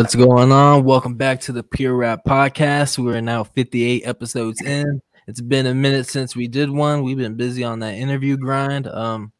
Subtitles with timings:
[0.00, 0.84] What's going on?
[0.84, 2.96] Welcome back to the Pure Rap Podcast.
[2.96, 5.02] We are now 58 episodes in.
[5.26, 7.02] It's been a minute since we did one.
[7.02, 8.86] We've been busy on that interview grind.
[8.86, 9.30] Um,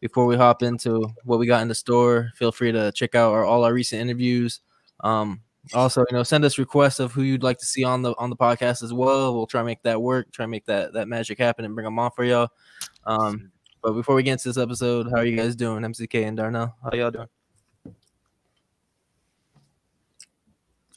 [0.00, 3.30] before we hop into what we got in the store, feel free to check out
[3.30, 4.58] our, all our recent interviews.
[5.04, 5.40] Um,
[5.72, 8.28] also, you know, send us requests of who you'd like to see on the on
[8.28, 9.32] the podcast as well.
[9.36, 11.84] We'll try to make that work, try to make that that magic happen, and bring
[11.84, 12.48] them on for y'all.
[13.04, 16.36] Um, but before we get into this episode, how are you guys doing, MCK and
[16.36, 16.74] Darnell?
[16.82, 17.28] How y'all doing?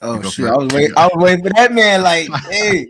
[0.05, 0.45] Oh shit!
[0.47, 0.93] I was waiting.
[0.97, 2.01] I was waiting for that man.
[2.03, 2.87] Like, hey,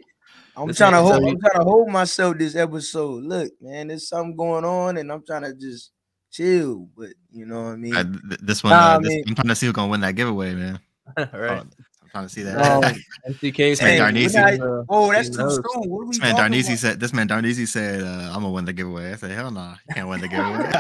[0.56, 1.24] I'm This trying to hold.
[1.24, 3.24] I'm trying to hold myself this episode.
[3.24, 5.92] Look, man, there's something going on, and I'm trying to just
[6.32, 6.90] chill.
[6.98, 7.94] But you know what I mean?
[7.94, 9.24] Th- this one, Nah, uh, this, man.
[9.28, 10.80] I'm trying to see who's gonna win that giveaway, man.
[11.18, 11.62] All Oh, right.
[11.62, 12.56] I'm trying to see that.
[13.28, 15.90] Oh, MCK man, Darnese- uh, oh, that's he too soon.
[15.90, 16.78] What are we this man talking Darnese about?
[16.80, 17.00] said.
[17.00, 19.96] This man Darnese said, uh, "I'm gonna win the giveaway." I said, "Hell no, you
[19.96, 20.72] can't win the giveaway."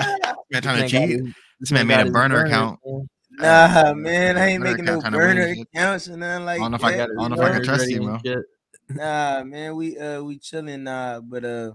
[0.52, 1.34] man trying to cheat.
[1.60, 2.80] This man made a his burner account.
[2.86, 3.10] man.
[3.40, 6.60] Nah, man, I ain't making no account trying to win burner accounts and nothing like
[6.60, 6.88] I don't know if that.
[6.88, 8.44] I got- I don't know if I can trust you, and bro.
[8.90, 11.72] Nah, man, we uh we chilling nah, but uh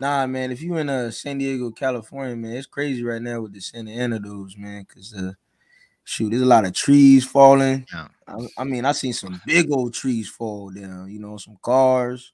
[0.00, 3.52] nah, man, if you in uh San Diego, California, man, it's crazy right now with
[3.52, 5.32] the Santa Ana dudes, man, cause uh
[6.04, 7.86] shoot, there's a lot of trees falling.
[7.92, 8.08] Yeah.
[8.26, 12.32] I, I mean, I seen some big old trees fall down, you know, some cars.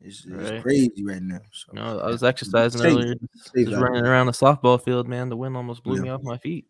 [0.00, 0.62] It's, it's Right.
[0.62, 1.40] crazy right now.
[1.52, 5.28] So You know, I was exercising earlier, safe just running around the softball field, man.
[5.30, 6.02] The wind almost blew Yeah.
[6.02, 6.66] me off my feet.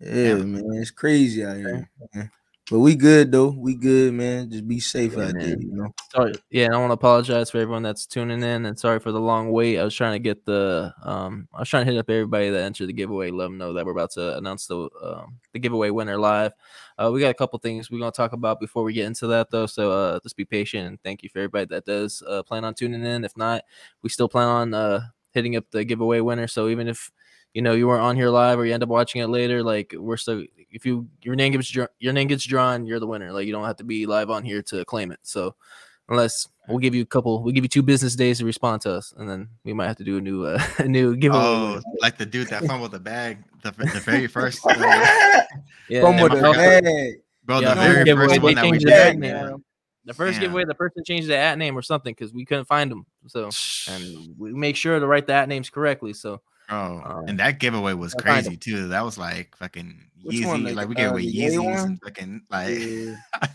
[0.00, 1.90] Yeah, man, it's crazy out here.
[2.14, 2.30] man.
[2.70, 3.48] But we good though.
[3.48, 4.50] We good, man.
[4.50, 5.92] Just be safe Yeah, out there, you know.
[6.12, 9.10] Sorry, yeah, and I want to apologize for everyone that's tuning in, and sorry for
[9.10, 9.78] the long wait.
[9.78, 12.62] I was trying to get the, um, I was trying to hit up everybody that
[12.62, 15.90] entered the giveaway, let them know that we're about to announce the, um, the giveaway
[15.90, 16.52] winner live.
[16.98, 19.50] Uh, we got a couple things we're gonna talk about before we get into that,
[19.50, 19.66] though.
[19.66, 22.74] So, uh, just be patient and thank you for everybody that does uh, plan on
[22.74, 23.24] tuning in.
[23.24, 23.64] If not,
[24.02, 25.00] we still plan on uh
[25.32, 26.46] hitting up the giveaway winner.
[26.46, 27.10] So even if
[27.54, 29.94] you know you weren't on here live or you end up watching it later, like
[29.96, 33.32] we're still if you your name gets dra- your name gets drawn, you're the winner.
[33.32, 35.20] Like you don't have to be live on here to claim it.
[35.22, 35.54] So
[36.08, 38.92] unless we'll give you a couple, we'll give you two business days to respond to
[38.92, 41.42] us, and then we might have to do a new uh, a new giveaway.
[41.42, 44.72] Oh, like the dude that fumbled the bag, the, the very first, uh,
[45.88, 47.20] yeah, Come and with the bag.
[47.44, 49.18] bro, yeah, the very giveaway, first they one that we the did.
[49.18, 49.64] name.
[50.04, 50.48] The first Damn.
[50.48, 53.04] giveaway, the person changed the at name or something because we couldn't find them.
[53.26, 53.50] So
[53.88, 56.14] and we make sure to write the at names correctly.
[56.14, 58.88] So Bro, Um, and that giveaway was I'll find crazy too.
[58.88, 62.00] That was like fucking Which one, like, Like we uh, gave away the Yeezys and
[62.02, 63.14] fucking like Yeah.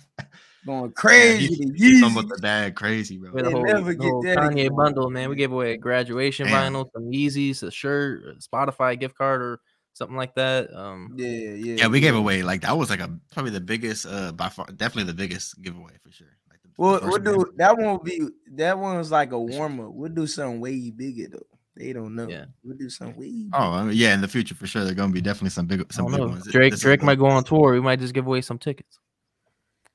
[0.65, 1.47] Going yeah, crazy.
[1.47, 2.35] he, the he fumbled Yeezys.
[2.35, 3.31] the bag crazy, bro.
[3.33, 5.29] we had a whole, never the get whole that Kanye anymore, bundle, man.
[5.29, 6.73] We gave away a graduation Damn.
[6.73, 9.59] vinyl, some Yeezys, a shirt, a Spotify gift card, or
[9.91, 10.73] something like that.
[10.73, 11.75] Um, Yeah, yeah.
[11.79, 14.65] Yeah, we gave away like that was like a probably the biggest, uh, by far,
[14.67, 16.27] definitely the biggest giveaway for sure.
[16.49, 17.45] Like the, the We'll, first we'll one.
[17.45, 17.85] do that one.
[17.87, 19.91] Will be that one was like a warm up.
[19.91, 21.52] We'll do something way bigger though.
[21.75, 22.27] They don't know.
[22.27, 22.45] Yeah.
[22.63, 23.49] We'll do something way.
[23.53, 25.81] Oh, I mean, yeah, in the future for sure, They're gonna be definitely some big,
[25.81, 26.27] I some big know.
[26.27, 26.45] ones.
[26.51, 27.73] Drake This Drake the- might go on tour.
[27.73, 28.99] We might just give away some tickets.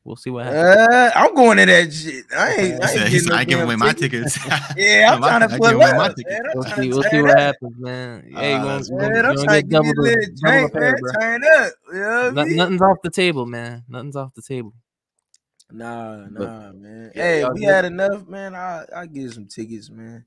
[0.04, 0.64] We'll see what happens.
[0.94, 2.24] Uh, I'm going to that shit.
[2.34, 2.58] I ain't.
[2.58, 4.34] He I ain't said, getting no I give damn away my tickets.
[4.42, 4.62] tickets.
[4.76, 6.16] Yeah, I'm My- trying I to give pull my up.
[6.16, 6.30] tickets.
[6.30, 6.42] man.
[6.54, 6.88] We'll see.
[6.88, 7.38] We'll see what up.
[7.38, 8.30] happens, man.
[8.34, 8.98] Hey, Uh, you gonna, that's you cool.
[9.00, 10.94] gonna, Man, you I'm gonna trying to get double the, little double the drink, man.
[11.00, 11.12] bro.
[11.20, 11.72] Turn up.
[11.92, 12.56] You know what I Nothing, mean?
[12.56, 13.84] nothing's off the table, man.
[13.88, 14.72] Nothing's off the table.
[15.70, 17.12] Nah, But- nah, man.
[17.14, 20.24] Hey, we had enough, man, I I get some tickets, man.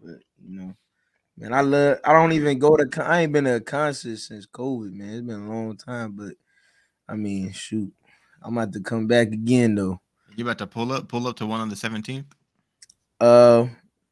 [0.00, 0.74] But you know,
[1.36, 1.98] man, I love.
[2.04, 3.04] I don't even go to.
[3.04, 5.10] I ain't been to a concert since COVID, man.
[5.14, 6.34] It's been a long time, but
[7.08, 7.92] I mean, shoot,
[8.42, 10.00] I'm about to come back again though.
[10.36, 12.26] You about to pull up, pull up to one on the seventeenth?
[13.20, 13.66] Uh,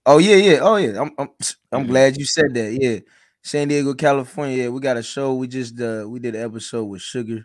[0.06, 1.00] oh yeah, yeah, oh yeah.
[1.00, 1.28] I'm I'm
[1.72, 1.88] I'm Mhm.
[1.88, 2.72] glad you said that.
[2.80, 3.00] Yeah,
[3.42, 4.56] San Diego, California.
[4.64, 5.34] Yeah, we got a show.
[5.34, 7.44] We just uh we did an episode with Sugar,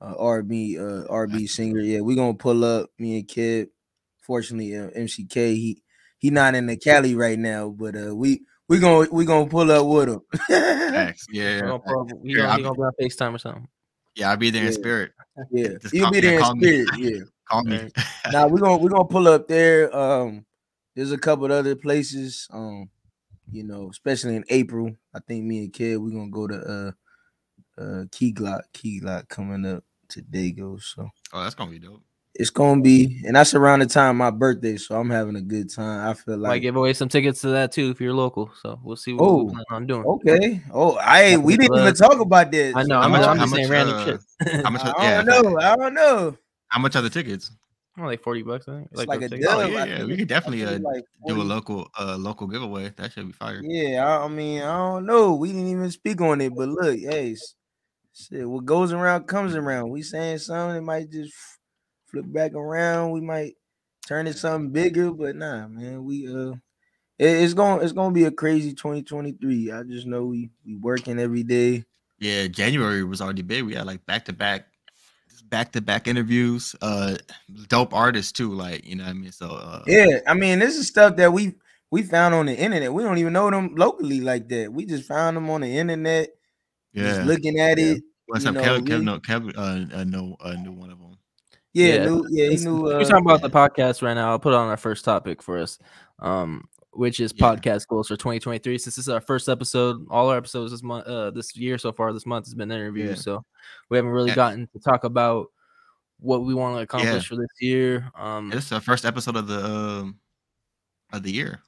[0.00, 1.80] uh, RB uh RB singer.
[1.80, 2.90] Yeah, we gonna pull up.
[2.98, 3.68] Me and Kid.
[4.22, 5.82] Fortunately, uh, MCK he
[6.18, 9.70] he not in the Cali right now, but uh we we gonna we gonna pull
[9.70, 10.20] up with him.
[10.48, 11.26] Facts.
[11.30, 11.60] Yeah, We're yeah.
[11.60, 13.68] gonna pull- Yeah, gonna, I'll gonna be on FaceTime or something.
[14.14, 15.12] Yeah, I'll be there in spirit.
[15.50, 16.66] yeah, Just he'll call- be yeah, there in call me.
[16.84, 16.88] spirit.
[16.98, 17.20] Yeah.
[17.48, 17.88] Call me.
[18.32, 19.94] Now we're gonna we're gonna pull up there.
[19.96, 20.44] Um,
[20.96, 22.48] there's a couple of other places.
[22.52, 22.90] Um,
[23.52, 24.90] you know, especially in April.
[25.14, 26.56] I think me and Kid we're gonna go to
[27.78, 30.82] uh uh Key Glock, Key Glock coming up to Dago.
[30.82, 32.02] So oh, that's gonna be dope.
[32.38, 34.76] It's gonna be, and that's around the time my birthday.
[34.76, 36.08] So I'm having a good time.
[36.08, 38.50] I feel like I give away some tickets to that too if you're local.
[38.62, 40.04] So we'll see what Oh, we plan on doing.
[40.04, 40.60] okay.
[40.72, 42.74] Oh, I we didn't even talk about this.
[42.76, 42.96] I know.
[42.98, 44.64] How I'm, much- I'm how just saying much, random uh, shit.
[44.64, 44.82] How much?
[44.84, 45.58] I yeah, don't know.
[45.60, 46.36] I don't know.
[46.68, 47.50] How much are the tickets?
[47.98, 48.88] Oh, like forty bucks, I think.
[48.92, 49.46] It's like those a tickets.
[49.48, 49.58] dub.
[49.58, 52.92] Oh, yeah, yeah, we it- could definitely, uh, like Do a local, uh, local giveaway.
[52.96, 53.60] That should be fire.
[53.64, 55.34] Yeah, I, I mean, I don't know.
[55.34, 57.36] We didn't even speak on it, but look, hey,
[58.12, 59.88] shit, what goes around comes around.
[59.90, 61.55] We saying something, it might just f-
[62.22, 63.12] flip back around.
[63.12, 63.54] We might
[64.06, 66.52] turn it something bigger, but nah, man, we uh,
[67.18, 69.72] it- it's going it's gonna be a crazy 2023.
[69.72, 71.84] I just know we we working every day.
[72.18, 73.64] Yeah, January was already big.
[73.64, 74.66] We had like back to back
[75.48, 76.74] back to back interviews.
[76.80, 77.16] Uh,
[77.68, 78.52] dope artists too.
[78.52, 79.32] Like you know what I mean.
[79.32, 81.54] So uh, Yeah, I mean, this is stuff that we
[81.90, 82.92] we found on the internet.
[82.92, 84.72] We don't even know them locally like that.
[84.72, 86.30] We just found them on the internet,
[86.94, 87.26] just yeah.
[87.26, 87.94] looking at Yeah.
[87.94, 88.02] it.
[88.26, 88.84] What's up, know, Kevin?
[88.84, 91.16] Kevin, no, Kevin, uh, uh, no, uh, knew one of them.
[91.76, 92.82] Yeah, Yeah, knew, yeah, he knew.
[92.82, 94.30] we're Uh, talking about the podcast right now.
[94.30, 95.78] I'll put on our first topic for us,
[96.20, 97.54] um, which is Yeah.
[97.54, 98.78] podcast goals for 2023.
[98.78, 101.92] Since this is our first episode, all our episodes this month, uh, this year so
[101.92, 103.18] far, this month has been interviews.
[103.18, 103.22] Yeah.
[103.22, 103.44] So
[103.90, 105.48] we haven't really gotten to talk about
[106.18, 108.10] what we want to accomplish for this year.
[108.14, 110.18] Um, This is the first episode of the um,
[111.12, 111.60] of the year.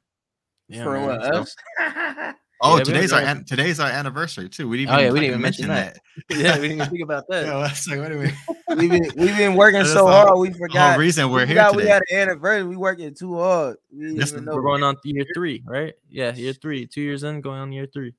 [0.69, 2.35] yeah, for man, what so- us?
[2.61, 4.69] Oh, Yeah, today's our an- today's our anniversary too.
[4.69, 4.91] We didn't.
[4.95, 5.99] Oh, yeah, we didn't even mention that.
[6.31, 7.47] yeah, we didn't even think about that.
[7.47, 8.77] Yeah, well, like, what do we?
[8.77, 10.39] we've been we've been working so the hard.
[10.41, 10.99] We The whole forgot.
[10.99, 12.65] reason we we're here forgot we had an anniversary.
[12.65, 13.77] We working too hard.
[13.93, 14.55] We didn't This even is- know.
[14.57, 15.95] We're going on year three, right?
[16.09, 16.87] Yeah, year three.
[16.87, 18.15] Two years in, going on year three.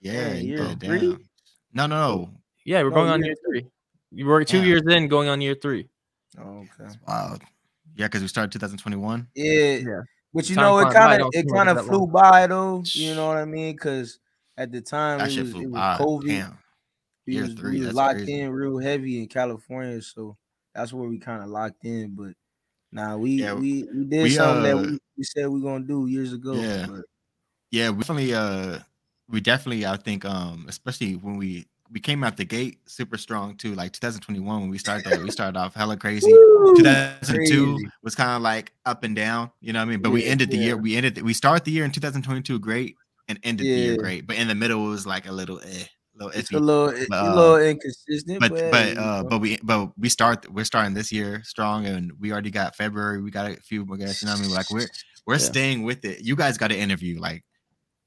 [0.00, 1.16] Yeah, Yeah, year go three?
[1.72, 2.30] No, no, no.
[2.64, 3.66] Yeah, we're No, going on year year three.
[4.10, 4.64] You were two Yeah.
[4.64, 5.88] years in, going on year three.
[6.38, 6.92] Oh, okay.
[7.06, 7.38] Wow.
[7.96, 9.28] Yeah, because we started 2021.
[9.36, 9.52] Yeah.
[9.76, 10.00] Yeah.
[10.34, 12.10] But you Time know, it kind of it kind of flew long.
[12.10, 12.82] by though.
[12.84, 13.72] You know what I mean?
[13.74, 14.18] Because
[14.56, 15.98] at the time That it was, it was.
[16.00, 16.26] COVID.
[16.26, 16.58] Damn.
[17.26, 18.40] We was, three, we was locked crazy.
[18.40, 20.36] in real heavy in California, so
[20.74, 22.14] that's where we kind of locked in.
[22.14, 22.34] But
[22.92, 25.62] nah, we Yeah, we, we did we, something that uh, we, we said we are
[25.62, 26.54] gonna do years ago.
[26.54, 26.86] Yeah.
[26.90, 27.04] but
[27.70, 28.78] Yeah, we definitely uh
[29.28, 33.56] we definitely I think um especially when we we came out the gate super strong
[33.56, 33.74] too.
[33.74, 36.30] Like 2021 when we started that, we started off hella crazy.
[36.32, 37.88] Woo, 2002 crazy.
[38.02, 40.02] was kind of like up and down, you know what I mean?
[40.02, 40.64] But we ended the yeah.
[40.64, 42.96] year, we ended, we started the year in 2022 great
[43.28, 44.26] and ended the year great.
[44.26, 45.84] But in the middle, it was like a little, eh,
[46.16, 46.56] little It's iffy.
[46.56, 49.96] a little it- But, a uh, little inconsistent, but but, but uh but we but
[49.96, 53.20] we start we're starting this year strong and we already got February.
[53.22, 54.20] We got a few more guys.
[54.20, 54.54] You know what I mean?
[54.54, 54.88] Like we're
[55.26, 55.38] we're Yeah.
[55.38, 56.22] staying with it.
[56.24, 57.44] You guys got to interview, like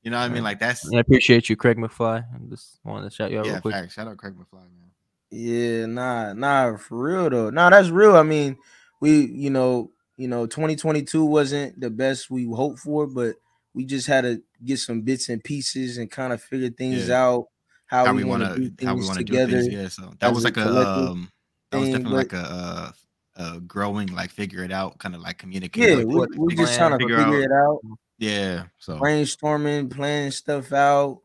[0.08, 0.44] you know what I mean?
[0.44, 2.24] Like that's And I appreciate you, Craig McFly.
[2.24, 3.52] I just wanted to shout you out yeah.
[3.52, 3.74] real quick.
[3.74, 3.92] Fact.
[3.92, 4.92] Shout out Craig McFly, man.
[5.30, 7.50] Yeah, nah, nah, for real though.
[7.50, 8.16] Nah, that's real.
[8.16, 8.56] I mean,
[9.02, 13.36] we, you know, you know, 2022 wasn't the best we hoped for, but
[13.74, 17.22] we just had to get some bits and pieces and kind of figure things Yeah.
[17.26, 17.48] out
[17.88, 19.62] how, How we, we want want to do how we things want to do together.
[19.62, 19.74] things.
[19.74, 19.88] Yeah.
[19.90, 21.32] So that was like a collective um
[21.72, 22.92] that was definitely but- like a uh,
[23.36, 26.00] uh growing like figure it out kind of like communicating.
[26.00, 27.80] Yeah, with we, people, we figure- just trying to figure figure out- it out,
[28.18, 28.66] Yeah.
[28.80, 31.22] So brainstorming, planning stuff out,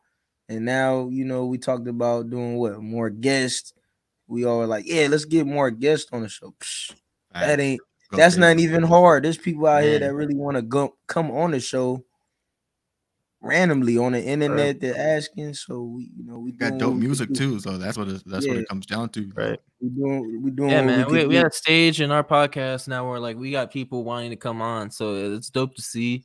[0.48, 3.72] and now you know we talked about doing what more guests.
[4.28, 6.54] We all were like, yeah, let's get more guests on the show.
[6.60, 6.94] Psh,
[7.32, 7.80] that ain't
[8.10, 8.64] Go that's not crazy.
[8.68, 9.24] even hard.
[9.24, 12.04] There's people out here that really want to go come on the show
[13.40, 14.80] randomly on the internet.
[14.80, 17.34] They're asking, so we, you know, we We got dope music do.
[17.34, 17.60] too.
[17.60, 19.32] So that's what it, that's what it comes down to.
[19.34, 19.58] Right.
[19.80, 20.70] We doing, we doing.
[20.70, 21.06] Yeah, man.
[21.06, 23.70] We, We, can we had a stage in our podcast now where like we got
[23.72, 24.90] people wanting to come on.
[24.90, 26.24] So it's dope to see.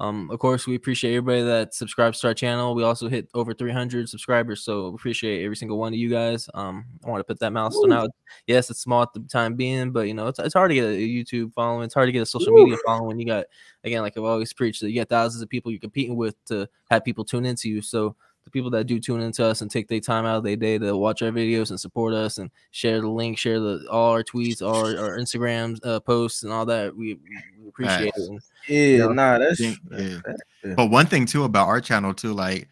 [0.00, 2.74] Um, of course, we appreciate everybody that subscribes to our channel.
[2.74, 6.48] We also hit over 300 subscribers, so we appreciate every single one of you guys.
[6.54, 7.96] Um, I want to put that milestone Woo.
[7.96, 8.10] out.
[8.46, 10.84] Yes, it's small at the time being, but you know it's, it's hard to get
[10.84, 11.84] a YouTube following.
[11.84, 12.64] It's hard to get a social Woo.
[12.64, 13.18] media following.
[13.18, 13.46] You got
[13.82, 16.68] again, like I've always preached, that you got thousands of people you're competing with to
[16.90, 17.82] have people tune into you.
[17.82, 18.14] So
[18.48, 20.78] the people that do tune into us and take their time out of their day
[20.78, 24.24] to watch our videos and support us and share the link, share the all our
[24.24, 27.18] tweets, all our, our Instagrams uh, posts and all that, we,
[27.60, 28.18] we appreciate Facts.
[28.18, 28.28] it.
[28.30, 30.20] And yeah, know, nah, that's think- that's yeah.
[30.24, 30.74] fact, yeah.
[30.74, 32.68] But one thing too about our channel too, like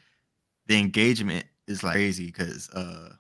[0.66, 3.11] the engagement is like crazy because uh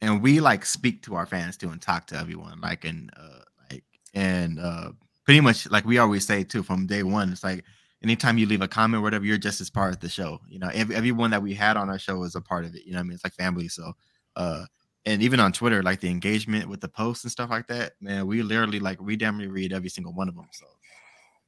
[0.00, 3.40] and we like speak to our fans too and talk to everyone like and uh
[3.70, 3.84] like
[4.14, 4.92] and uh
[5.24, 7.64] pretty much like we always say too from day one it's like
[8.02, 10.58] anytime you leave a comment or whatever you're just as part of the show you
[10.58, 12.92] know every, everyone that we had on our show is a part of it you
[12.92, 13.92] know what i mean it's like family so
[14.36, 14.64] uh
[15.06, 18.26] and even on twitter like the engagement with the posts and stuff like that man
[18.26, 20.66] we literally like we damn near read every single one of them so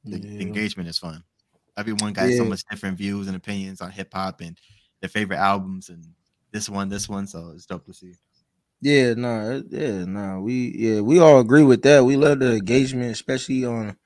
[0.05, 1.23] the, the engagement is fun.
[1.77, 4.57] Everyone got so much different views and opinions on hip hop and
[5.01, 6.03] their favorite albums and
[6.51, 7.27] this one, this one.
[7.27, 8.13] So it's dope to see.
[8.81, 12.05] Yeah, no, it- yeah, no, we yeah, we all agree with that.
[12.05, 13.97] We love the engagement, especially on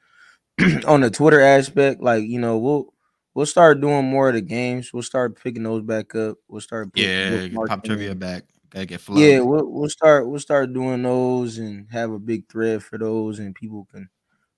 [0.88, 2.02] on the Twitter aspect.
[2.02, 2.94] Like, you know, we'll
[3.34, 4.94] we'll start doing more of the games.
[4.94, 6.38] We'll start picking those back up.
[6.48, 8.44] We'll start Yeah, bookmarking pop trivia back.
[8.70, 9.20] Gotta get flow.
[9.20, 13.40] Yeah, we'll we'll start we'll start doing those and have a big thread for those,
[13.40, 14.10] and people can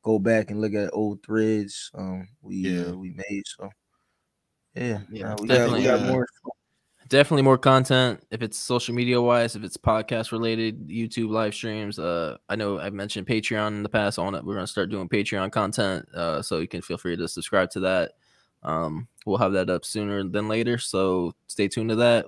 [0.04, 1.92] go back and look at old threads.
[1.94, 2.90] Um, we Yeah.
[2.92, 3.70] uh, we made so.
[4.76, 6.28] Yeah, Yeah, we got we got uh, more.
[7.08, 12.00] Definitely more content if it's social media wise if it's podcast related youtube live streams
[12.00, 14.90] uh i know i've mentioned patreon in the past on it we're going to start
[14.90, 18.14] doing patreon content uh so you can feel free to subscribe to that.
[18.64, 22.26] Um we'll have that up sooner than later so stay tuned to that.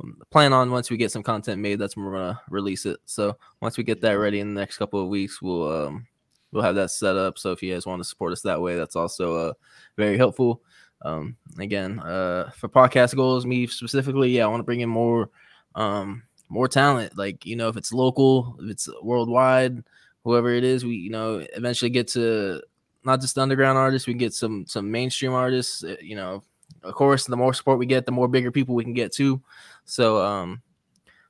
[0.00, 2.84] Um, plan on once we get some content made that's when we're going to release
[2.86, 6.06] it so once we get that ready in the next couple of weeks we'll um
[6.52, 8.76] we'll have that set up so if you guys want to support us that way
[8.76, 9.52] that's also uh
[9.96, 10.60] very helpful
[11.02, 15.30] um again uh for podcast goals me specifically yeah i want to bring in more
[15.74, 17.16] um more talent.
[17.18, 19.82] Like you know, if it's local, if it's worldwide,
[20.24, 22.62] whoever it is, we you know eventually get to
[23.04, 25.82] not just underground artists, we get some some mainstream artists.
[25.84, 26.42] uh, You know,
[26.82, 29.42] of course, the more support we get, the more bigger people we can get too.
[29.84, 30.62] So, um,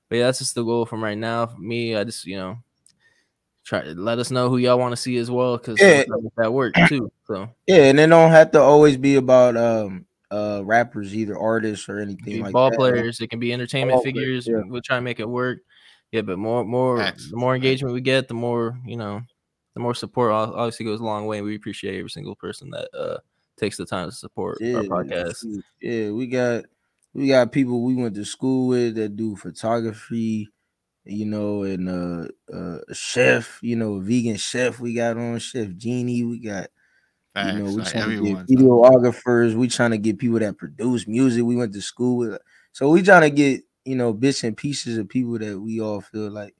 [0.09, 1.47] but yeah, that's just the goal from right now.
[1.47, 2.59] For me, I just you know
[3.67, 6.05] try to let us know who y'all want to see as well because Yeah.
[6.37, 7.11] that work too.
[7.27, 11.89] So Yeah, and it don't have to always be about um uh rappers, either artists
[11.89, 12.77] or anything like ball that.
[12.77, 14.49] players, it can be entertainment Ball players, figures.
[14.49, 14.63] yeah.
[14.67, 15.59] We'll try and make it work.
[16.13, 19.21] Yeah, but more, more, Facts, the more engagement we get, the more you know,
[19.75, 21.39] the more support obviously goes a long way.
[21.39, 23.19] And We appreciate every single person that uh
[23.59, 25.45] takes the time to support our podcast.
[25.81, 26.65] Yeah, we got
[27.15, 30.49] we got people we went to school with that do photography,
[31.07, 34.81] you know, and uh, uh chef, you know, a vegan chef.
[34.81, 36.25] We got on Chef Genie.
[36.25, 36.69] We got
[37.35, 37.47] Facts.
[37.47, 39.55] you know, we like, trying to get videographers.
[39.55, 41.45] We trying to get people that produce music.
[41.45, 42.41] We went to school with,
[42.73, 46.01] so we trying to get you know bits and pieces of people that we all
[46.01, 46.55] feel like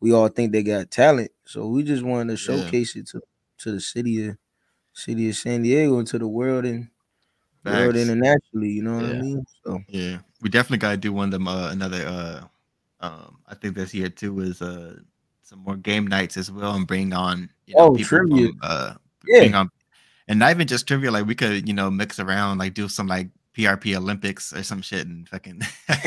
[0.00, 1.30] we all think they got talent.
[1.46, 2.64] So we just wanted to Yeah.
[2.64, 3.22] showcase it to
[3.58, 4.36] to the city of
[4.94, 6.88] city of San Diego and to the world and
[7.64, 8.70] world internationally.
[8.70, 9.46] You know what I mean?
[9.64, 11.48] So Yeah, we definitely got to do one of them.
[11.48, 12.06] Uh, another.
[12.06, 12.48] Uh,
[13.00, 14.96] um, I think this year too is uh
[15.42, 18.48] some more game nights as well, and bring on you know Oh, people trivia.
[18.48, 18.94] from, uh,
[19.26, 19.40] Yeah.
[19.40, 19.70] bring on,
[20.28, 21.10] and not even just trivia.
[21.10, 24.82] Like we could you know mix around, like do some like PRP Olympics or some
[24.82, 25.60] shit, and fucking.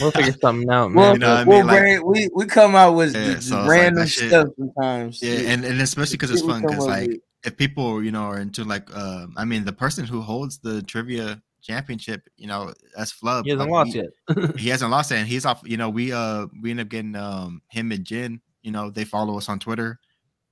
[0.00, 1.14] We'll figure something out, we'll, man.
[1.14, 1.66] You know what I we'll mean?
[1.66, 5.22] Like- bring, we we come out with Yeah, so it's like random shit- stuff sometimes.
[5.22, 6.62] yeah, and, and especially because it's fun.
[6.62, 7.10] Because like
[7.44, 10.82] if people you know are into like, um, I mean, the person who holds the
[10.82, 13.44] trivia championship, you know, that's Flub.
[13.44, 14.02] He hasn't like, lost we-
[14.44, 14.56] yet.
[14.58, 17.16] he hasn't lost it and he's off you know we uh we end up getting
[17.16, 19.98] um him and Jen you know they follow us on Twitter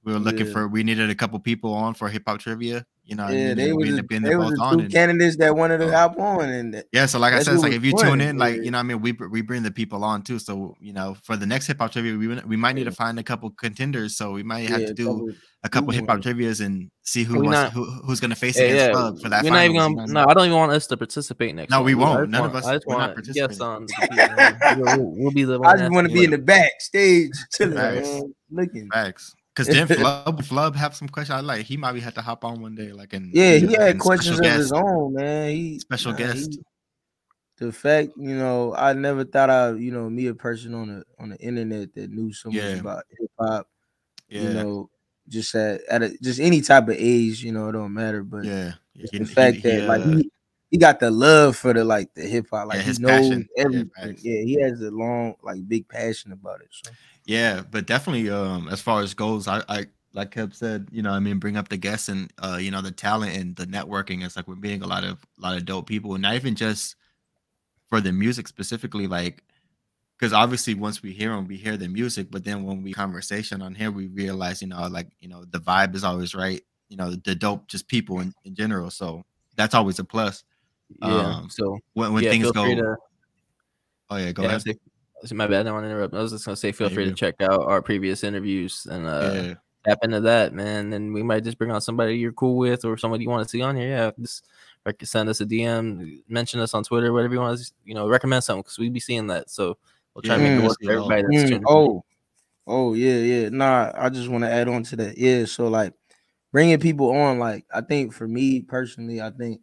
[0.05, 0.53] we were looking Yeah.
[0.53, 3.71] for we needed a couple people on for hip hop trivia you know yeah, they
[3.73, 5.91] were was ended the, they them was the two and, candidates that wanted to Oh.
[5.91, 8.63] hop on, and yeah so like I said it's like if you tune in like
[8.63, 11.37] you know I mean we we bring the people on too so you know for
[11.37, 14.33] the next hip hop trivia we we might need to find a couple contenders so
[14.33, 15.29] we might have yeah, to do couple-
[15.65, 18.65] a couple hip hop trivias and see who wants not- who, who's gonna face Yeah,
[18.65, 19.23] against yeah.
[19.23, 20.07] For that We're not even gonna.
[20.07, 21.71] No, I don't even want us to participate next.
[21.71, 21.87] No, one.
[21.87, 22.21] we won't.
[22.21, 23.63] just None of us- I just want guests participating.
[23.63, 23.87] on.
[23.87, 24.81] to compete, man.
[24.81, 25.59] we'll, we'll- we'll be the.
[25.63, 28.89] I just want to be in the backstage, chilling, um, looking.
[28.93, 29.35] Facts.
[29.55, 31.37] Because then Flub, Flub have some questions.
[31.37, 33.73] I like he might be had to hop on one day, like and Yeah, he
[33.75, 35.51] had questions of his own, man.
[35.51, 36.53] He Special nah, guest.
[36.53, 36.63] he-
[37.59, 41.05] the fact, you know, I never thought I, you know, meet a person on the
[41.21, 42.73] on the internet that knew so Yeah.
[42.73, 43.69] much about hip hop.
[44.29, 44.91] Yeah, You know,
[45.29, 48.25] just at at a, just any type of age, you know, it don't matter.
[48.25, 48.73] But yeah.
[48.97, 50.31] the he- fact he, that like uh, he,
[50.75, 53.31] he got the love for the like the hip hop, like Yeah, he his knows
[53.31, 53.49] passion.
[53.71, 53.91] Yeah, everything.
[53.97, 54.25] facts.
[54.25, 56.67] Yeah, he has a long, like big passion about it.
[56.73, 56.91] So
[57.27, 61.13] yeah, but definitely, um, as far as goes, I, I like Kev said, you know,
[61.13, 64.25] I mean, bring up the guests and uh, you know, the talent and the networking.
[64.25, 66.57] It's like we're meeting a lot of a lot of dope people, and not even
[66.57, 66.97] just
[67.89, 69.45] for the music specifically, like
[70.19, 73.63] because obviously once we hear them, we hear the music, but then when we conversation
[73.63, 76.63] on here, we realize, you know, like you know, the vibe is always right.
[76.89, 78.91] You know, the dope, just people in, in general.
[78.91, 79.23] So
[79.57, 80.43] that's always a plus.
[81.01, 81.37] Yeah.
[81.37, 82.97] Um, so When when yeah, things go, to.
[84.11, 84.63] oh yeah, go yeah, ahead.
[84.63, 84.77] say-
[85.25, 85.61] say my bad.
[85.61, 86.15] I don't want to interrupt.
[86.15, 87.17] I was just gonna say, feel Yeah, free to good.
[87.17, 89.55] check out our previous interviews and uh, yeah.
[89.87, 90.93] tap into that, man.
[90.93, 93.49] And we might just bring on somebody you're cool with or somebody you want to
[93.49, 93.89] see on here.
[93.89, 94.47] Yeah, just
[94.85, 97.59] rec- send us a DM, mention us on Twitter, whatever you want.
[97.59, 99.49] to You know, recommend something because we'd be seeing that.
[99.51, 99.79] So
[100.15, 102.05] we'll try to make it work for everybody that's Mm, oh,
[102.67, 103.49] oh yeah, yeah.
[103.49, 105.17] Nah, I just want to add on to that.
[105.17, 105.95] Yeah, so like
[106.53, 109.63] bringing people on, like I think for me personally, I think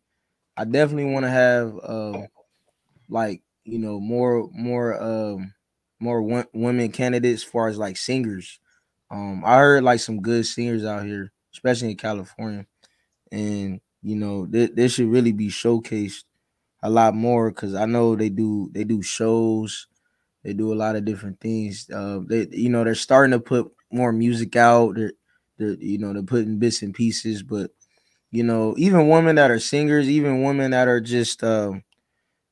[0.57, 2.27] I definitely want to have um
[3.09, 5.53] like you know more more um
[5.99, 8.59] more wo- women candidates as far as like singers.
[9.11, 12.65] Um, I heard like some good singers out here, especially in California,
[13.31, 16.25] and you know th- this should really be showcased
[16.83, 19.87] a lot more because I know they do they do shows
[20.43, 21.89] they do a lot of different things.
[21.93, 24.95] Uh, they, you know, they're starting to put more music out.
[24.95, 25.13] They're,
[25.57, 27.43] they're, you know, they're putting bits and pieces.
[27.43, 27.71] But
[28.31, 31.83] you know, even women that are singers, even women that are just, um,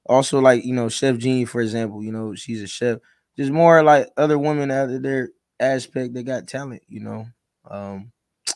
[0.05, 2.03] also like you know, Chef Jean, for example.
[2.03, 2.99] You know, she's a chef.
[3.37, 6.13] Just more like other women out of their aspect.
[6.13, 6.81] They got talent.
[6.87, 7.25] You know,
[7.69, 8.11] um,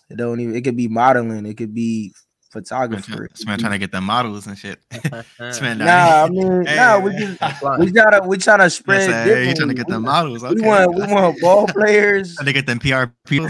[0.10, 0.56] it don't even.
[0.56, 1.46] It could be modeling.
[1.46, 2.12] It could be
[2.54, 3.16] Man, photographer.
[3.16, 4.80] try- This man trying to get the models and shit.
[4.92, 7.42] This man down Nah, I mean, Hey, nah, we just
[7.80, 9.10] we gotta we trying to spread.
[9.10, 10.44] Yes, hey, he trying to get the models.
[10.44, 10.56] Okay.
[10.56, 12.36] we want we want ball players.
[12.36, 13.50] trying to get them PR people.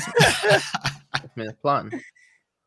[1.36, 2.00] Man, plotting.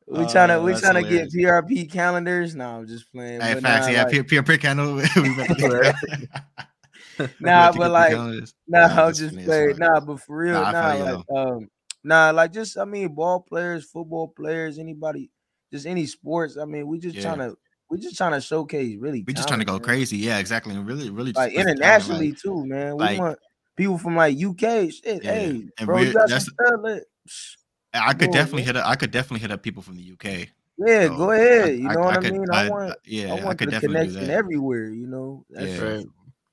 [0.09, 2.55] We trying to Oh, we that's trying to get PRP calendars.
[2.55, 3.41] No, I'm just playing.
[3.41, 3.87] hey, but facts.
[3.87, 4.95] nah, yeah, like, peer, peer prick handle.
[4.97, 5.03] we
[5.35, 6.41] about to get that.
[7.19, 8.55] We nah, but like, calendars.
[8.69, 9.79] nah, Nah, I'm just playing.
[9.79, 11.69] Nah, but for real, Nah, nah, like, um,
[12.05, 15.31] nah, like just I mean, ball players, football players, anybody,
[15.73, 16.59] just any sports.
[16.59, 17.23] I mean, we just Yeah.
[17.23, 17.57] trying to
[17.89, 19.25] we just trying to showcase really.
[19.27, 19.83] We're just trying to go man.
[19.83, 20.19] crazy.
[20.19, 20.75] Yeah, exactly.
[20.75, 22.97] And really, really like internationally like- too, man.
[22.97, 23.39] We like- want
[23.77, 24.91] people from like UK.
[24.93, 25.47] Shit, Yeah, hey,
[25.79, 27.57] and bro, we're- you got some that's- psh,
[28.05, 28.67] I could Cool, definitely man.
[28.67, 28.77] hit.
[28.77, 30.49] Up, I could definitely hit up people from the UK.
[30.79, 31.65] yeah, So, go ahead.
[31.65, 32.51] I- you I- know what I, could- mean?
[32.53, 34.35] I, want, yeah, I I, want could the definitely do connection that.
[34.35, 34.89] everywhere.
[34.91, 35.83] You know, that's Yeah.
[35.97, 36.07] Right.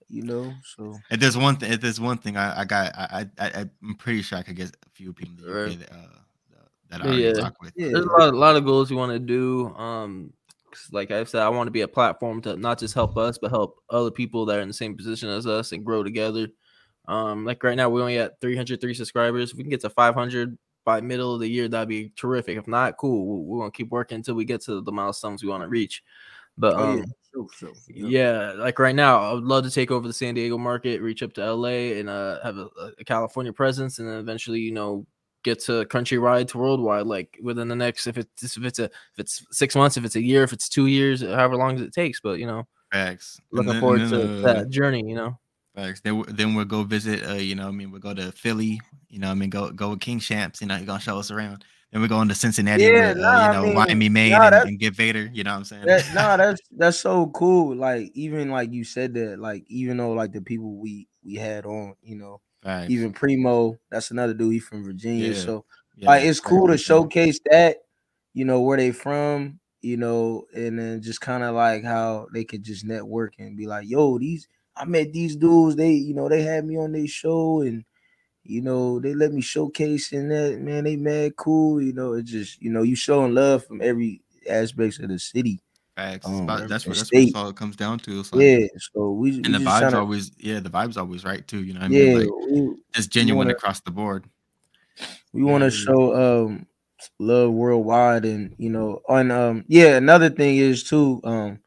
[0.10, 0.54] you know.
[0.76, 3.66] So If there's one thing, if there's one thing I, I got, I, I, I,
[3.84, 5.80] I'm pretty sure I could get a few people in the UK Right.
[5.80, 5.98] that, uh,
[6.90, 7.34] that I already Yeah.
[7.34, 7.74] talk with.
[7.76, 9.68] yeah, There's a lot, a lot of goals we want to do.
[9.76, 10.32] Um,
[10.92, 13.52] like I said, I want to be a platform to not just help us, but
[13.52, 16.48] help other people that are in the same position as us and grow together.
[17.08, 19.52] Um, like right now, we're only at 303 subscribers.
[19.52, 22.58] If we can get to 500 by middle of the year, that'd be terrific.
[22.58, 23.44] If not, cool.
[23.46, 26.04] We're, gonna keep working until we get to the milestones we want to reach.
[26.58, 27.74] But oh, um, yeah, sure, sure.
[27.90, 28.12] Yep.
[28.12, 31.24] yeah, like right now, I would love to take over the San Diego market, reach
[31.24, 32.70] up to LA, and uh, have a,
[33.00, 35.06] a California presence, and then eventually, you know,
[35.44, 37.08] get to countrywide to worldwide.
[37.08, 40.16] Like within the next, if it's if it's a if it's six months, if it's
[40.16, 42.20] a year, if it's two years, however long as it takes.
[42.20, 43.42] But you know, Facts.
[43.52, 45.04] Looking then- forward and to uh, that journey.
[45.06, 45.40] You know,
[45.76, 46.02] Facts.
[46.02, 47.28] Then then we'll go visit.
[47.28, 48.80] Uh, you know, I mean, we'll go to Philly.
[49.10, 50.62] You know, I mean, go go with King Champs.
[50.62, 51.66] You know, he's gonna show us around.
[51.92, 54.32] Then we're going to Cincinnati Yeah, with, nah, uh, I you know, mean, Miami Maine
[54.34, 55.30] nah, and, and get Vader.
[55.32, 55.86] You know what I'm saying?
[55.86, 57.76] That, no, that's that's so cool.
[57.76, 61.66] Like even like you said that, like even though like the people we we had
[61.66, 62.42] on, you know,
[62.88, 64.54] even Primo, that's another dude.
[64.54, 65.66] He from Virginia, Yeah, so
[65.98, 67.78] Yeah, like it's cool to showcase that,
[68.34, 72.44] you know, where they from, you know, and then just kind of like how they
[72.44, 76.28] could just network and be like, yo, these I met these dudes, they, you know,
[76.30, 77.84] they had me on their show and
[78.46, 82.30] you know, they let me showcase in that, man, they mad cool, you know, it's
[82.30, 85.62] just, you know, you showing love from every aspects of the city.
[85.96, 86.26] Facts.
[86.28, 88.20] Um, about- that's what that's what all it comes down to.
[88.20, 91.24] It's like, Yeah, so we, we and the just vibes always, yeah, the vibes always
[91.24, 91.64] right too.
[91.64, 92.20] You know what I yeah, mean?
[92.20, 94.26] Like we, it's genuine wanna- across the board.
[95.32, 95.86] we want to Yeah.
[95.86, 96.66] show um
[97.20, 101.60] love worldwide and you know and um yeah another thing is too um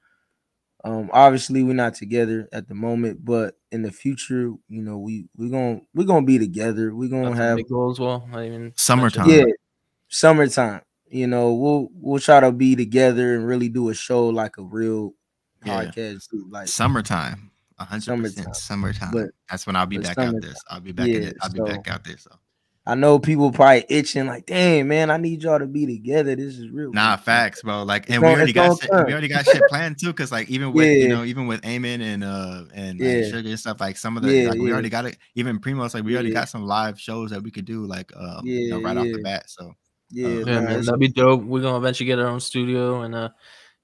[0.87, 5.27] um obviously we're not together at the moment but in the future you know we
[5.37, 8.27] we're gonna we're gonna be together we're gonna That's a have big goal as well.
[8.33, 9.29] I even Summertime.
[9.29, 9.45] yeah
[10.09, 14.57] summertime you know we'll we'll try to be together and really do a show like
[14.59, 15.13] a real
[15.65, 15.85] Yeah.
[15.87, 17.51] podcast too, like Summertime.
[17.79, 19.11] A 100% summertime.
[19.13, 20.41] But- That's when I'll be but back out summertime.
[20.51, 20.63] this.
[20.71, 21.37] I'll be back in Yeah, it.
[21.43, 22.17] I'll be back out there.
[22.17, 22.31] So
[22.87, 26.57] I know people probably itching like damn man I need y'all to be together this
[26.59, 27.83] is real nah, good." facts, bro.
[27.83, 30.13] Like, It's and we already got shit, we already got shit planned too.
[30.13, 33.23] Cause like even with you know even with Eamon and uh and like, Yeah.
[33.23, 35.19] Sugar and stuff like some of the Yeah, like we already got it.
[35.35, 38.45] Even Primo's like we already got some live shows that we could do like um
[38.45, 39.51] you know, Yeah, right off the bat.
[39.51, 39.73] So
[40.11, 41.43] yeah, Uh, Yeah, man, that'd be dope.
[41.43, 43.31] We're gonna eventually get our own studio and uh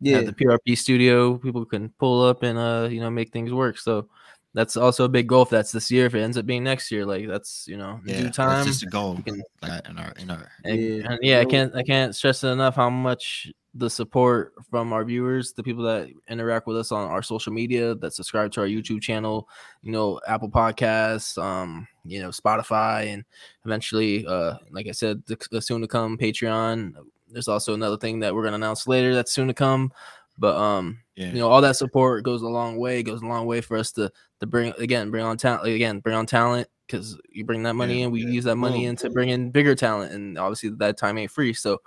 [0.00, 1.38] yeah the PRP studio.
[1.38, 3.78] People can pull up and uh you know make things work.
[3.78, 4.08] So
[4.54, 5.42] that's also a big goal.
[5.42, 8.00] If that's this year, if it ends up being next year, like that's you know
[8.04, 8.66] yeah, due that's time.
[8.66, 9.18] just a goal.
[9.24, 12.44] can- Like in our in our And, Yeah, and yeah, I can't I can't stress
[12.44, 16.92] it enough how much the support from our viewers, the people that interact with us
[16.92, 19.48] on our social media, that subscribe to our YouTube channel,
[19.82, 23.24] you know, Apple Podcasts, um, you know, Spotify, and
[23.64, 26.92] eventually, uh, like I said, the, the soon to come Patreon.
[27.30, 29.90] There's also another thing that we're gonna announce later that's soon to come,
[30.38, 31.28] but um, yeah.
[31.28, 33.78] you know all that support goes a long way It goes a long way for
[33.78, 37.62] us to to bring again bring on talent again bring on talent because you bring
[37.62, 38.28] that money Yeah, in we yeah.
[38.28, 38.90] use that money Boom.
[38.90, 41.78] in to bring in bigger talent and obviously that time ain't free so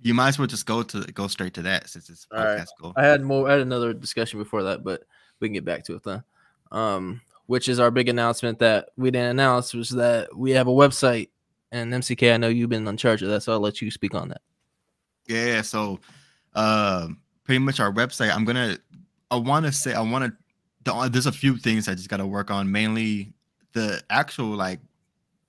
[0.00, 2.58] you might as well just go to go straight to that since it's right.
[2.60, 2.92] podcast goal.
[2.96, 5.02] i had more i had another discussion before that but
[5.40, 6.22] we can get back to it then
[6.72, 10.70] um which is our big announcement that we didn't announce was that we have a
[10.72, 11.30] website
[11.72, 14.14] and mck i know you've been in charge of that so i'll let you speak
[14.14, 14.42] on that
[15.26, 15.98] Yeah, so
[16.54, 18.30] um pretty much our website.
[18.34, 18.76] I'm gonna
[19.30, 20.36] I wanna say I wanna
[20.84, 23.32] the- there's a few things I just gotta work on, mainly
[23.72, 24.80] the actual like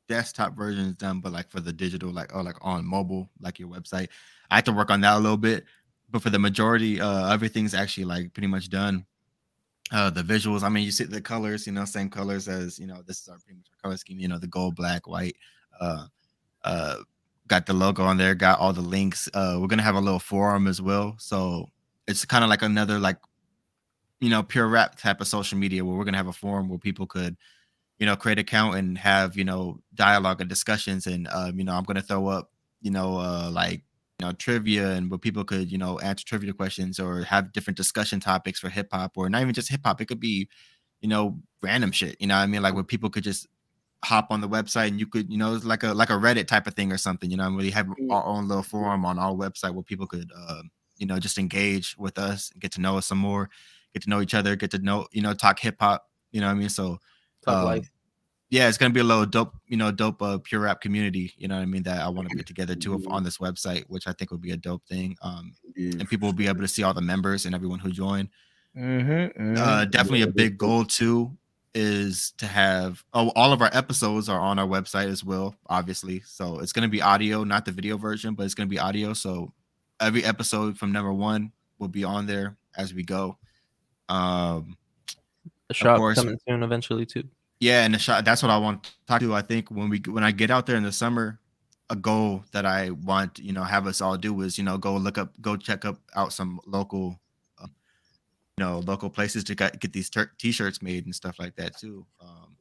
[0.08, 3.60] desktop version is done, but like for the digital, like or like on mobile, like
[3.60, 4.10] your website.
[4.52, 5.65] I have to work on that a little bit.
[6.12, 9.06] But for the majority, uh everything's actually like pretty much done.
[9.91, 12.88] Uh the visuals, I mean you see the colors, you know, same colors as you
[12.88, 15.36] know, this is our pretty much our color scheme, you know, the gold, black, white,
[15.80, 16.08] uh
[16.63, 16.98] uh
[17.48, 19.30] got the logo on there, got all the links.
[19.34, 21.69] Uh, we're gonna have a little forum as well, so
[22.08, 23.17] it's kind of like another like,
[24.23, 26.79] you know, pure rap type of social media where we're gonna have a forum where
[26.79, 27.38] people could,
[27.99, 31.73] you know, create account and have you know dialogue and discussions, and um, you know,
[31.75, 33.83] I'm gonna throw up, you know, uh, like
[34.19, 37.77] you know trivia and where people could you know answer trivia questions or have different
[37.77, 40.01] discussion topics for hip hop or not even just hip hop.
[40.01, 40.49] It could be,
[41.01, 42.17] you know, random shit.
[42.19, 43.47] You know, what I mean, like where people could just
[44.05, 46.47] hop on the website and you could you know it's like a like a reddit
[46.47, 48.12] type of thing or something you know and we have Mm.
[48.12, 50.62] our own little forum on our website where people could uh,
[50.97, 53.49] you know just engage with us and get to know us some more
[53.93, 56.53] get to know each other get to know you know talk hip-hop you know what
[56.53, 56.97] i mean so
[57.47, 57.65] um,
[58.49, 61.34] yeah, it's gonna be a little dope, you know, dope uh, pure rap community.
[61.38, 61.82] You know what I mean?
[61.84, 64.41] That I want to put together too of- on this website, which I think would
[64.41, 65.17] be a dope thing.
[65.23, 68.29] Um, and people will be able to see all the members and everyone who joined.
[68.77, 71.36] Mm-hmm, Uh, definitely a big goal too
[71.75, 76.21] is to have oh all of our episodes are on our website as well, obviously.
[76.21, 79.13] So it's gonna be audio, not the video version, but it's gonna be audio.
[79.13, 79.51] So
[79.99, 83.39] every episode from number one will be on there as we go.
[84.10, 84.78] Um,
[85.68, 86.18] The shop course.
[86.18, 87.24] coming soon eventually too.
[87.60, 88.26] yeah, and the shot.
[88.26, 89.34] That's what I want to talk to.
[89.34, 91.39] I think when we when I get out there in the summer,
[91.89, 94.96] a goal that I want you know have us all do is you know go
[94.98, 97.20] look up, go check up out some local,
[97.62, 97.68] uh,
[98.58, 101.78] you know, local places to get, get these ter- t-shirts made and stuff like that
[101.78, 102.06] too.
[102.22, 102.56] Um,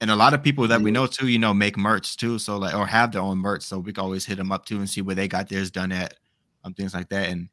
[0.00, 2.38] and a lot of people that we know too, you know, make merch too.
[2.38, 4.78] So like or have their own merch, so we can always hit them up too
[4.78, 6.14] and see where they got theirs done at,
[6.64, 7.48] um, things like that, and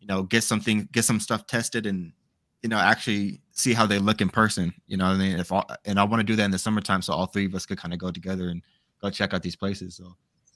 [0.00, 2.12] you know, get something, get some stuff tested and
[2.62, 4.72] you know, actually see how they look in person.
[4.86, 5.38] You know what I mean?
[5.38, 7.54] If all, and I want to do that in the summertime, so all three of
[7.54, 8.62] us could kind of go together and
[9.00, 9.96] go check out these places.
[9.96, 10.14] So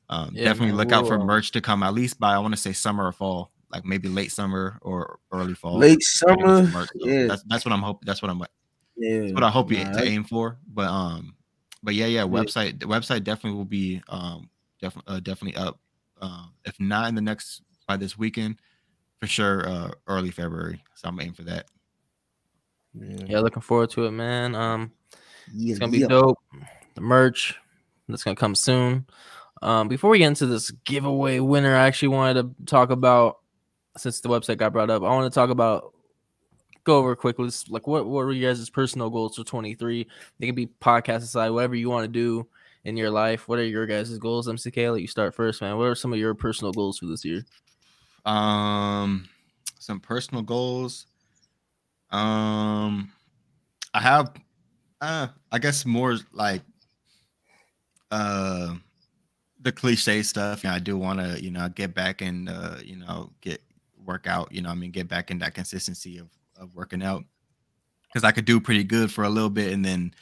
[0.09, 2.39] um, Yeah, definitely man, look out for uh, merch to come at least by I
[2.39, 5.79] want to say summer or fall, like maybe late summer or early fall.
[5.79, 6.73] Late We're gonna get summer.
[6.73, 6.89] merch.
[7.01, 7.27] So Yeah.
[7.29, 8.07] that's that's what I'm hoping.
[8.07, 8.43] That's what I'm
[8.97, 9.21] Yeah.
[9.21, 10.59] that's what I hope you Nah, to aim for.
[10.73, 11.37] But um,
[11.83, 14.49] but yeah, yeah, website the website definitely will be um
[14.81, 15.81] definitely uh, definitely up.
[16.21, 18.61] Um, if not in the next by this weekend,
[19.21, 20.83] for sure, uh, early February.
[20.95, 21.67] So I'm aiming for that.
[22.99, 24.55] Yeah, looking forward to it, man.
[24.55, 24.93] Um,
[25.53, 26.07] Yeah, it's gonna be yeah.
[26.09, 26.39] dope.
[26.95, 27.55] The merch
[28.09, 29.07] that's gonna come soon.
[29.63, 33.39] Um, before we get into this giveaway winner, I actually wanted to talk about
[33.97, 35.03] since the website got brought up.
[35.03, 35.93] I want to talk about
[36.85, 37.49] go over quickly.
[37.49, 40.07] s- Like, what what were you guys' personal goals for 23?
[40.39, 42.47] They can be podcast aside, whatever you want to do
[42.85, 43.49] in your life.
[43.49, 44.47] What are your guys' goals?
[44.49, 45.77] MCK, let you start first, man.
[45.77, 47.45] What are some of your personal goals for this year?
[48.25, 49.29] Um,
[49.79, 51.07] some personal goals.
[52.11, 53.13] Um,
[53.95, 54.33] I have,
[55.01, 56.63] uh, I guess more like,
[58.11, 58.75] uh,
[59.61, 60.63] the cliche stuff.
[60.63, 63.61] You know, I do want to, you know, get back and, uh, you know, get
[64.05, 64.53] work out.
[64.53, 67.25] You know, I mean, get back in that consistency of of working out
[68.09, 70.15] because I could do pretty good for a little bit and then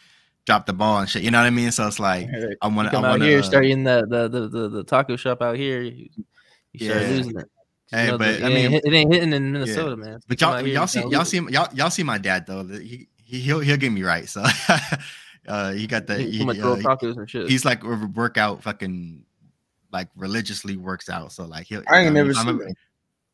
[0.47, 1.23] drop the ball and shit.
[1.23, 1.71] You know what I mean?
[1.71, 2.29] So it's like
[2.63, 2.91] I want to.
[2.91, 5.43] come I out want here, to start eating the the, the the the taco shop
[5.43, 5.83] out here.
[5.83, 6.09] You,
[6.73, 7.09] you start Yeah.
[7.09, 7.49] losing it.
[7.91, 10.21] 'Cause Hey, you know but, the- I mean- it ain't hitting in Minnesota, man.
[10.27, 12.65] But You come y'all, y'all see, y'all see, him- y'all, y'all see my dad though.
[12.67, 14.29] He, he he'll he'll get me right.
[14.29, 14.45] So,
[15.49, 16.31] uh, he got the it.
[16.33, 17.49] he, uh, grilled tacos and shit.
[17.49, 19.25] he's like a workout fucking
[19.93, 21.33] like religiously works out.
[21.33, 21.83] So like he'll.
[21.89, 22.75] I ain't mean, never I seen remember- him.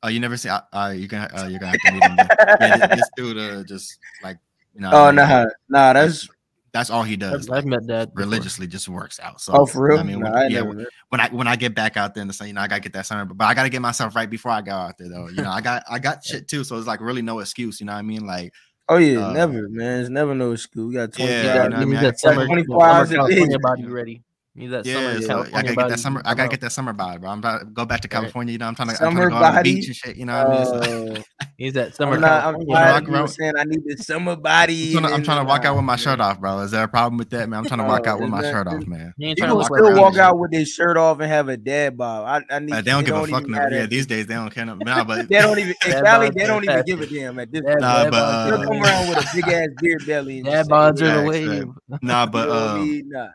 [0.02, 0.48] Oh, you never see?
[0.48, 2.16] Uh, uh, you're gonna uh, you're gonna have to meet him.
[2.60, 4.38] yeah, this, this dude uh, just like
[4.74, 4.88] you know.
[4.90, 5.16] what I Oh mean?
[5.16, 6.26] nah, nah, that's
[6.72, 7.48] That's all he does.
[7.48, 8.26] I've, I've like, met dad before.
[8.26, 9.40] religiously just works out.
[9.40, 9.98] So oh for real.
[9.98, 12.22] I mean, nah, when, I yeah, when, when I when I get back out there
[12.22, 14.14] in the sun, you know, I gotta get that summer, but I gotta get myself
[14.14, 15.28] right before I go out there though.
[15.28, 17.80] You know, I got I got shit too, so it's like really no excuse.
[17.80, 18.26] You know what I mean?
[18.26, 18.52] Like
[18.90, 20.00] Oh yeah, uh, never, man.
[20.00, 20.88] It's never no school.
[20.88, 21.30] We got twenty.
[21.30, 22.02] Yeah, You, you got, know what I you mean?
[22.02, 23.18] that summer, 24 hours a day.
[23.18, 24.22] California body ready.
[24.56, 26.22] You need that yeah, summer so I gotta get that summer.
[26.24, 27.30] I gotta get that summer body, bro.
[27.30, 28.50] I'm about to go back to California.
[28.50, 29.96] You know, I'm trying to, I'm trying Summer to go on the body, beach and
[29.96, 30.16] shit.
[30.16, 30.66] You know what I mean?
[30.66, 31.22] So, Uh,
[31.56, 32.44] You need that summer I'm not.
[32.44, 34.96] I'm tired you around- saying I need the summer body.
[34.96, 36.58] I'm trying, to, I'm trying to walk out with my shirt off, bro.
[36.60, 37.60] Is there a problem with that, man?
[37.60, 39.14] I'm trying to walk Oh, out with my shirt off, man.
[39.18, 41.56] You ain't trying People walk still walk out with their shirt off and have a
[41.56, 42.44] dad bob.
[42.50, 42.72] I, I need.
[42.74, 43.46] Uh, they don't give a fuck.
[43.46, 44.66] No, yeah, these days they don't care.
[44.66, 45.74] No, nah, but They don't even.
[45.86, 47.62] Dad they don't even give a damn at this.
[47.64, 50.42] Nah, but, They'll uh, come around with a big ass beard belly.
[50.42, 51.68] Dad bods are the wave.
[52.02, 53.30] nah, but know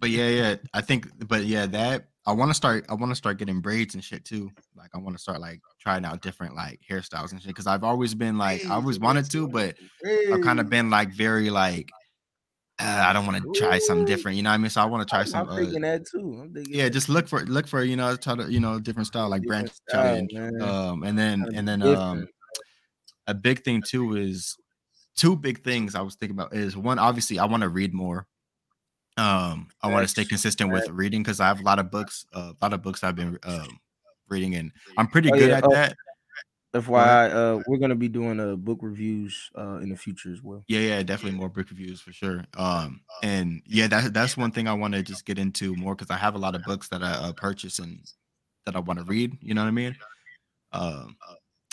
[0.00, 0.51] but yeah, yeah.
[0.74, 2.86] I think, but yeah, that I want to start.
[2.88, 4.50] I want to start getting braids and shit too.
[4.76, 7.48] Like I want to start like trying out different like hairstyles and shit.
[7.48, 9.76] Because I've always been like, I always wanted to, but
[10.32, 11.90] I've kind of been like very like,
[12.78, 14.36] uh, I don't want to try something different.
[14.36, 14.70] You know what I mean?
[14.70, 15.48] So I want to try some.
[15.48, 16.38] I'm uh, thinking that too.
[16.42, 19.08] I'm thinking yeah, just look for look for you know try to you know different
[19.08, 20.30] style like branch Different challenge.
[20.30, 20.62] style, man.
[20.62, 22.28] Um, and then and then um,
[23.26, 24.56] a big thing too is
[25.16, 28.26] two big things I was thinking about is one obviously I want to read more.
[29.16, 32.24] Um, I want to stay consistent with reading because I have a lot of books,
[32.32, 33.78] uh, a lot of books I've been um
[34.28, 35.96] reading, and I'm pretty Oh, good yeah, at oh, that.
[36.74, 40.64] FYI, uh, we're gonna be doing uh book reviews uh in the future as well.
[40.68, 42.44] Yeah, yeah, definitely more book reviews for sure.
[42.56, 46.10] Um, and yeah, that that's one thing I want to just get into more because
[46.10, 48.00] I have a lot of books that I uh, purchase and
[48.64, 49.36] that I want to read.
[49.42, 49.96] You know what I mean?
[50.72, 51.16] Um,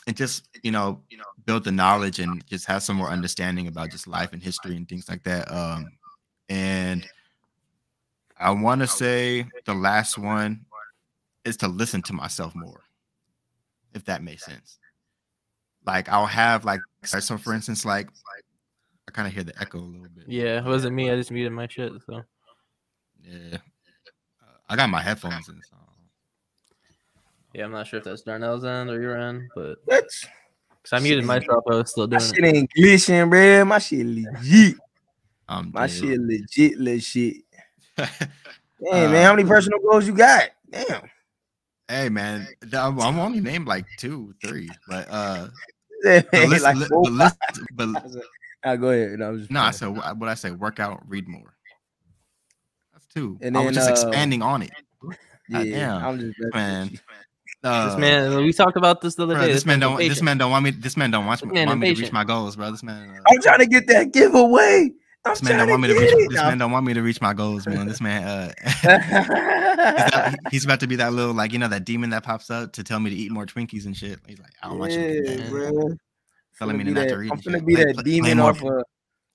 [0.07, 3.67] and just you know, you know, build the knowledge and just have some more understanding
[3.67, 5.49] about just life and history and things like that.
[5.49, 5.87] Um,
[6.49, 7.07] and
[8.39, 10.65] I want to say the last one
[11.45, 12.81] is to listen to myself more,
[13.93, 14.79] if that makes sense.
[15.85, 18.07] Like I'll have like so for instance, like
[19.07, 20.25] I kind of hear the echo a little bit.
[20.27, 21.09] Yeah, it wasn't me.
[21.11, 21.91] I just muted my shit.
[22.05, 22.21] So
[23.23, 23.57] Yeah.
[24.41, 25.59] Uh, I got my headphones in.
[25.69, 25.75] So.
[27.53, 30.25] yeah, I'm not sure if that's Darnell's end or your end, but That's
[30.81, 32.57] because I muted myself, I was still doing my doing shit it.
[32.57, 33.65] ain't glitching, bro.
[33.65, 34.75] My shit legit.
[35.47, 35.95] Um, My dude.
[35.95, 37.37] shit legit, legit.
[37.99, 40.49] Damn, Uh, man, how many personal goals you got?
[40.69, 41.09] Damn.
[41.87, 45.47] hey man, I'm, I'm only named like two, three, but uh,
[46.03, 47.37] Yeah, but like li- but, listen,
[47.71, 48.21] but five.
[48.63, 49.19] Ah, go ahead.
[49.19, 51.55] No, I was no, I said what what I say, work out, read more.
[52.93, 53.37] That's two.
[53.41, 54.71] And I was just uh, expanding on it.
[55.49, 56.99] yeah, damn, I'm just messing man.
[57.61, 59.53] Uh, this man, we talked about this the other bro, day.
[59.53, 59.97] this man don't.
[59.97, 60.71] This man don't want me.
[60.71, 62.71] This man don't want, This man want me to reach my goals, bro.
[62.71, 63.09] This man.
[63.09, 64.91] Uh, I'm trying to get that giveaway.
[65.29, 66.11] This man don't want me to reach.
[66.11, 66.29] it.
[66.29, 67.87] This man don't want me to reach my goals, man.
[67.87, 68.23] This man.
[68.23, 72.23] Uh, he's, that, he's about to be that little like you know that demon that
[72.23, 74.19] pops up to tell me to eat more Twinkies and shit.
[74.27, 75.97] He's like, I don't want you to do yeah, bro.
[76.57, 78.03] Telling me Finna to be not that- to read I'm gonna be Play- that play-
[78.03, 78.83] play demon more- off of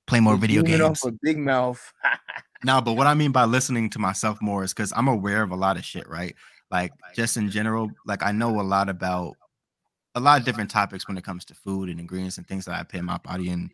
[0.07, 0.83] Play more video games.
[0.83, 1.92] off of Big Mouth.
[2.66, 5.50] No, but what I mean by listening to myself more is because I'm aware of
[5.50, 6.35] a lot of shit, right?
[6.70, 9.35] Like just in general, like I know a lot about
[10.14, 12.74] a lot of different topics when it comes to food and ingredients and things that
[12.80, 13.70] I put in my body and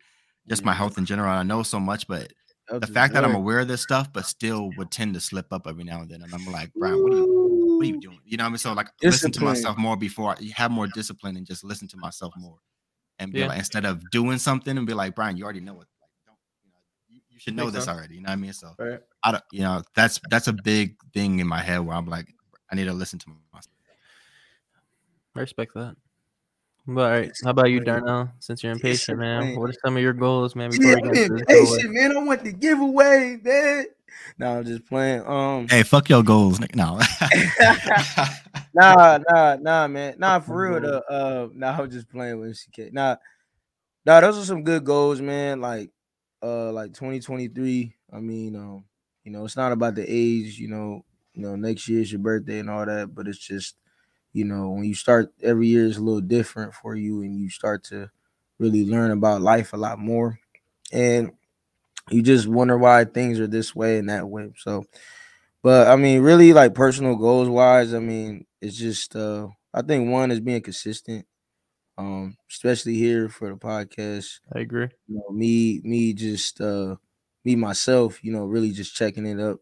[0.47, 1.29] just my health in general.
[1.29, 2.33] I know so much, but
[2.69, 5.67] the fact that I'm aware of this stuff, but still would tend to slip up
[5.67, 7.25] every now and then, and I'm like, Brian, what are you,
[7.77, 8.19] what are you doing?
[8.25, 8.57] You know what I mean?
[8.57, 11.97] So like, listen to myself more before I have more discipline and just listen to
[11.97, 12.57] myself more,
[13.19, 13.47] and be Yeah.
[13.47, 15.87] like, instead of doing something and be like, Brian, you already know it.
[15.99, 16.77] Like, don't, you, know,
[17.09, 17.97] you, you should know this sense.
[17.97, 18.15] already.
[18.15, 18.53] You know what I mean?
[18.53, 18.99] So Right.
[19.23, 22.33] I don't, you know, that's that's a big thing in my head where I'm like,
[22.71, 23.75] I need to listen to myself.
[25.35, 25.95] I respect that.
[26.87, 28.31] But all right, how about you, Darnell?
[28.39, 29.61] Since you're impatient, man, Discipline.
[29.61, 30.71] what are some of your goals, man?
[30.71, 32.17] Before Yeah, we I'm get into this impatient, man.
[32.17, 33.85] I want the giveaway, man.
[34.39, 35.25] No, I'm just playing.
[35.27, 36.75] Um, Hey, fuck your goals, nigga.
[36.75, 36.99] No.
[38.73, 40.15] nah, nah, nah, man.
[40.17, 41.03] Nah, for real though.
[41.07, 42.91] Uh, nah, I was just playing with MCK.
[42.93, 43.17] Nah,
[44.05, 45.61] nah, those are some good goals, man.
[45.61, 45.91] Like,
[46.41, 47.95] uh, like 2023.
[48.11, 48.85] I mean, um,
[49.23, 50.57] you know, it's not about the age.
[50.57, 53.75] You know, you know, next year's your birthday and all that, but it's just,
[54.33, 57.49] you know, when you start every year is a little different for you, and you
[57.49, 58.09] start to
[58.59, 60.39] really learn about life a lot more,
[60.91, 61.31] and
[62.09, 64.51] you just wonder why things are this way and that way.
[64.57, 64.85] So,
[65.63, 70.09] but I mean, really, like personal goals wise, I mean, it's just uh I think
[70.09, 71.25] one is being consistent.
[71.97, 74.39] Um, especially here for the podcast.
[74.53, 74.89] I agree.
[75.07, 76.95] You know, me, me just uh
[77.45, 79.59] me myself, you know, really just checking it up,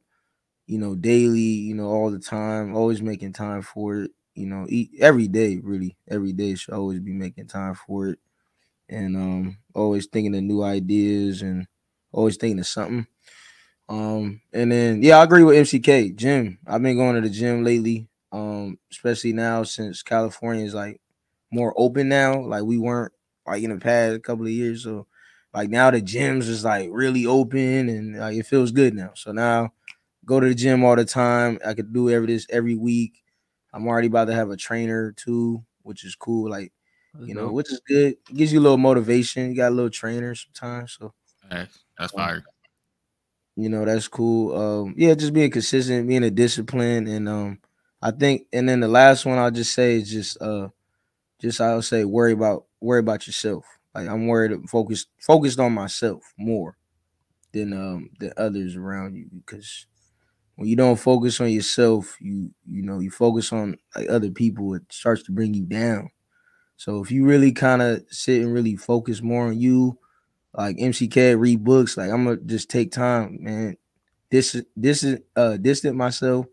[0.68, 4.66] you know, daily, you know, all the time, always making time for it, you know,
[4.70, 8.20] eat every day, really, every day should always be making time for it.
[8.90, 11.68] And um always thinking of new ideas and
[12.12, 13.08] always thinking of something.
[13.88, 16.12] Um, and then yeah, I agree with MCK.
[16.12, 16.60] Gym.
[16.68, 18.08] I've been going to the gym lately.
[18.32, 21.02] Um, especially now since California is like
[21.52, 22.40] more open now.
[22.42, 23.14] Like we weren't
[23.48, 24.84] like in the past couple of years.
[24.84, 25.08] So
[25.54, 29.12] like now the gyms is like really open and like it feels good now.
[29.16, 29.74] So now
[30.26, 31.60] go to the gym all the time.
[31.66, 33.24] I could do every this every week.
[33.74, 36.50] I'm already about to have a trainer too, which is cool.
[36.50, 36.72] Like,
[37.28, 38.14] you know, which is good.
[38.14, 39.50] It gives you a little motivation.
[39.50, 40.98] You got a little trainer sometimes.
[41.00, 41.14] So
[41.50, 42.44] That's, that's fire.
[43.56, 47.60] you know that's cool um yeah just being consistent being a discipline and um
[48.02, 50.68] i think and then the last one i'll just say is just uh
[51.42, 56.34] just i'll say worry about worry about yourself like i'm worried focused focused on myself
[56.38, 56.78] more
[57.54, 59.88] than um than others around you because
[60.60, 64.76] when you don't focus on yourself you you know you focus on like other people
[64.76, 66.12] it starts to bring you down
[66.78, 69.98] so if you really kind of sit and really focus more on you
[70.56, 71.98] like MCK read books.
[71.98, 73.78] Like I'm gonna just take time, man.
[74.32, 76.48] This this is uh distant myself,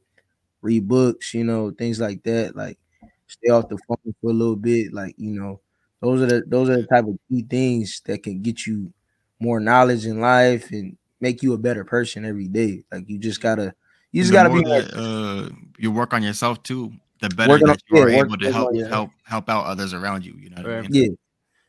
[0.62, 2.56] read books, you know, things like that.
[2.56, 2.78] Like
[3.26, 4.92] stay off the phone for a little bit.
[4.92, 5.60] Like, you know,
[6.00, 8.92] those are the those are the type of key things that can get you
[9.40, 12.84] more knowledge in life and make you a better person every day.
[12.92, 13.74] Like you just gotta
[14.16, 15.48] you just gotta be more that, uh,
[15.78, 18.52] you work on yourself too, the better Working that you yeah, are work- able to
[18.52, 20.34] help on your- help help out others around you.
[20.38, 20.90] You know what I mean?
[20.92, 21.08] yeah,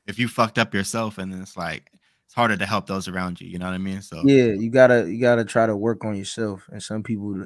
[0.05, 1.91] If you fucked up yourself, and then it's like
[2.25, 3.47] it's harder to help those around you.
[3.47, 4.01] You know what I mean?
[4.01, 6.67] So yeah, you gotta you gotta try to work on yourself.
[6.71, 7.45] And some people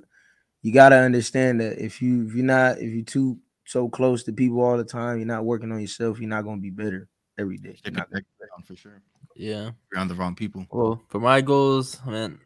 [0.61, 4.33] you gotta understand that if you if you're not if you're too so close to
[4.33, 7.57] people all the time, you're not working on yourself, you're not gonna be better every
[7.57, 7.73] day.
[7.75, 9.01] shit You're not break you for sure.
[9.35, 9.63] Yeah.
[9.63, 10.67] You're around the wrong people.
[10.69, 12.39] Well, for my goals, I mean,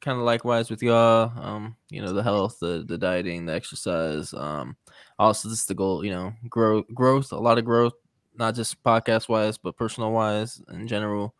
[0.00, 1.32] kind of likewise with y'all.
[1.38, 4.32] Um, you know, the health, the the dieting, the exercise.
[4.34, 4.76] Um,
[5.18, 6.04] also this is the goal.
[6.04, 7.94] You know, grow growth, a lot of growth,
[8.34, 11.34] not just podcast wise, but personal wise in general.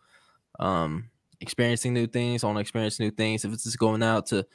[0.59, 2.43] Um, experiencing new things.
[2.43, 3.45] I want to experience new things.
[3.45, 4.47] If it's just going out to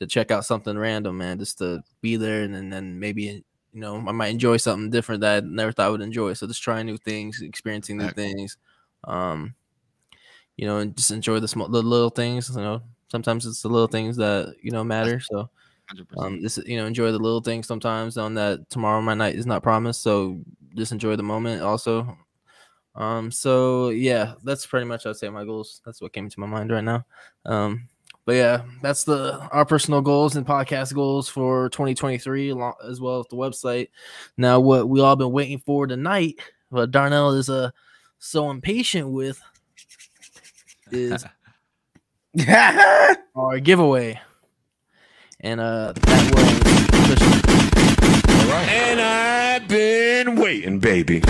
[0.00, 3.80] to check out something random, man, just to be there and then, then maybe you
[3.80, 6.32] know I might enjoy something different that I never thought I would enjoy.
[6.32, 8.56] So just trying new things, experiencing new things.
[9.04, 9.54] Um,
[10.56, 12.50] you know, and just enjoy the small, the little things.
[12.50, 15.20] You know, sometimes it's the little things that you know matter.
[15.20, 15.50] So,
[15.92, 16.06] 100%.
[16.18, 17.66] um, just you know, enjoy the little things.
[17.66, 20.02] Sometimes, On that tomorrow my night is not promised.
[20.02, 20.40] So,
[20.74, 21.62] just enjoy the moment.
[21.62, 22.16] Also,
[22.94, 25.80] Um, so yeah, that's pretty much I'd say my goals.
[25.84, 27.04] That's what came to my mind right now.
[27.46, 27.88] Um,
[28.26, 32.50] but yeah, that's the our personal goals and podcast goals for 2023,
[32.88, 33.88] as well as the website.
[34.36, 37.70] Now, what we all been waiting for tonight, what Darnell is uh
[38.18, 39.40] so impatient with,
[40.92, 41.24] is
[43.34, 44.20] our giveaway,
[45.40, 47.20] and uh that was
[48.68, 51.22] And I've been waiting, baby.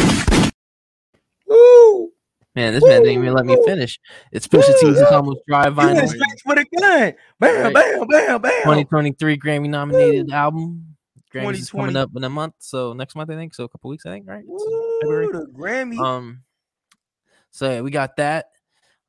[1.47, 2.13] Woo!
[2.55, 2.75] man.
[2.75, 3.99] This man didn't even let me finish.
[4.31, 5.07] It's Pusha T's Woo!
[5.07, 6.09] almost dry You went vinyl.
[6.09, 7.15] straight for the gun.
[7.39, 7.75] Bam, Right.
[7.75, 8.53] bam, bam, bam.
[8.65, 10.97] 2023 Grammy nominated album.
[11.33, 13.89] Grammys is coming up in a month, so next month I think, so a couple
[13.89, 14.45] weeks I think, right?
[14.45, 15.27] So Woo, February.
[15.33, 15.99] the Grammy.
[15.99, 16.43] Um,
[17.51, 18.51] so yeah, we got that.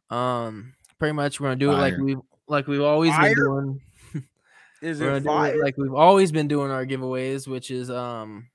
[0.10, 2.04] Um, pretty much we're gonna do it like Fire.
[2.04, 2.16] we
[2.48, 3.34] like we've always Fire?
[3.34, 3.82] been doing.
[4.84, 5.54] Is We're it gonna do fire?
[5.56, 8.48] it like we've always been doing our giveaways, which is um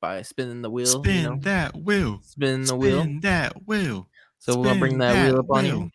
[0.00, 0.86] by spinning the wheel.
[0.86, 2.20] Spin you know, that wheel.
[2.22, 3.00] spin the wheel.
[3.02, 4.08] Spin that wheel.
[4.38, 5.90] So we're gonna bring that, that wheel up on you.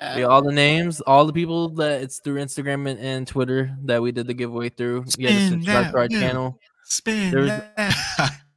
[0.00, 4.00] Yeah, all the names, all the people that it's through Instagram and, and Twitter that
[4.00, 5.04] we did the giveaway through.
[5.18, 6.20] You gotta subscribe to our wheel.
[6.20, 6.58] channel.
[6.84, 8.30] Spin There's- that.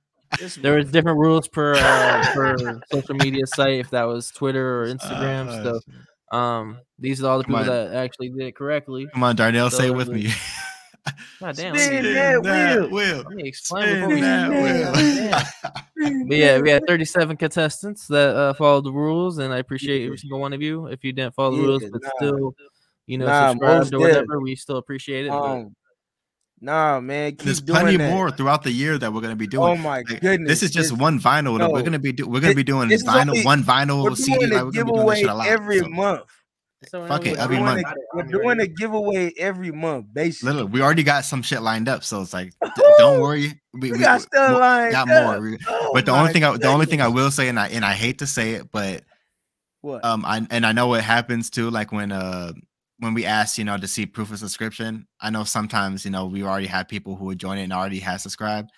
[0.61, 4.87] There was different rules per uh, per social media site, if that was Twitter or
[4.87, 5.47] Instagram.
[5.47, 7.67] Uh, so um, these are all the people on.
[7.67, 9.07] that actually did it correctly.
[9.13, 10.31] Come on, Darnell, say it with me.
[11.41, 12.89] God damn, Spin that wheel.
[12.89, 13.17] wheel.
[13.23, 15.43] let me explain before Spin we that God wheel.
[16.27, 20.17] But yeah, we had 37 contestants that uh, followed the rules, and I appreciate every
[20.17, 20.87] single one of you.
[20.87, 22.09] If you didn't follow the Yeah, rules, but nah.
[22.17, 22.55] still,
[23.05, 25.31] you know, Nah, subscribed or whatever, we still appreciate it.
[25.31, 25.75] um,
[26.63, 28.09] nah, man, keep There's doing plenty that.
[28.09, 29.63] more throughout the year that we're gonna be doing.
[29.71, 31.57] Oh my Like, goodness, this is just this- one vinyl.
[31.59, 34.03] that we're gonna be do- we're gonna Thi- be doing this vinyl only- one vinyl
[34.03, 34.37] We're CD.
[34.39, 35.47] doing Like, we're gonna be doing giveaway shit a lot.
[35.47, 36.21] every so- month.
[36.89, 37.81] So Fuck it, every month.
[37.87, 40.51] a- We're doing a giveaway every month, basically.
[40.51, 43.53] Literally, we already got some shit lined up, so it's like, d- don't worry.
[43.73, 45.39] We, We got stuff mo- lined got up.
[45.41, 45.57] more.
[45.69, 47.85] Oh but the only thing, I, the only thing I will say, and I and
[47.85, 49.03] I hate to say it, but
[49.79, 50.03] What?
[50.03, 51.69] um, I and I know what happens too.
[51.69, 52.51] Like when uh
[53.03, 55.07] when we ask, you know, to see proof of subscription.
[55.21, 57.99] I know sometimes, you know, we already have people who would join it and already
[57.99, 58.71] have subscribed.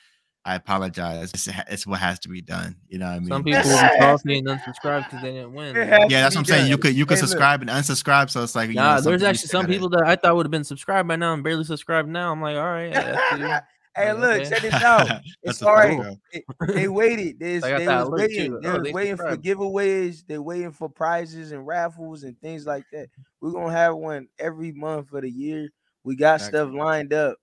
[0.44, 1.32] I apologize.
[1.34, 2.76] It's, it's what has to be done.
[2.88, 3.28] You know what I mean?
[3.30, 5.76] Some people will be salty and unsubscribe because they didn't win.
[5.76, 6.70] It yeah, that's what I'm saying.
[6.70, 7.30] You could you could Hey, look.
[7.30, 8.30] subscribe and unsubscribe.
[8.30, 10.52] So it's like you Nah, know, there's actually some people that I thought would have
[10.52, 12.32] been subscribed by now and barely subscribed now.
[12.32, 12.94] I'm like, all right,
[13.96, 14.24] that's you.
[14.24, 15.22] hey, look, check this out.
[15.44, 15.98] It's all right.
[15.98, 16.44] all fact, right.
[16.60, 16.76] bro.
[16.76, 17.40] they waited.
[17.40, 18.60] They, they was waiting.
[18.62, 20.26] They Oh, was waiting for giveaways.
[20.28, 23.08] They waiting for prizes and raffles and things like that.
[23.42, 25.70] We're gonna have one every month for the year.
[26.04, 26.50] We got Facts.
[26.50, 27.38] stuff lined up.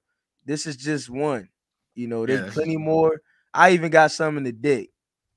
[0.45, 1.49] This is just one.
[1.95, 3.21] You know, there's that's plenty more.
[3.55, 4.89] I even got some in the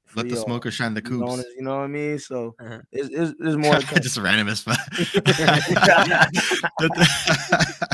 [0.05, 1.45] for Let the smoker shine the You know, coupes.
[1.57, 2.19] you know what I mean?
[2.19, 2.79] So Uh-huh.
[2.91, 3.79] it's, it's, it's more.
[3.79, 4.77] just random as fuck.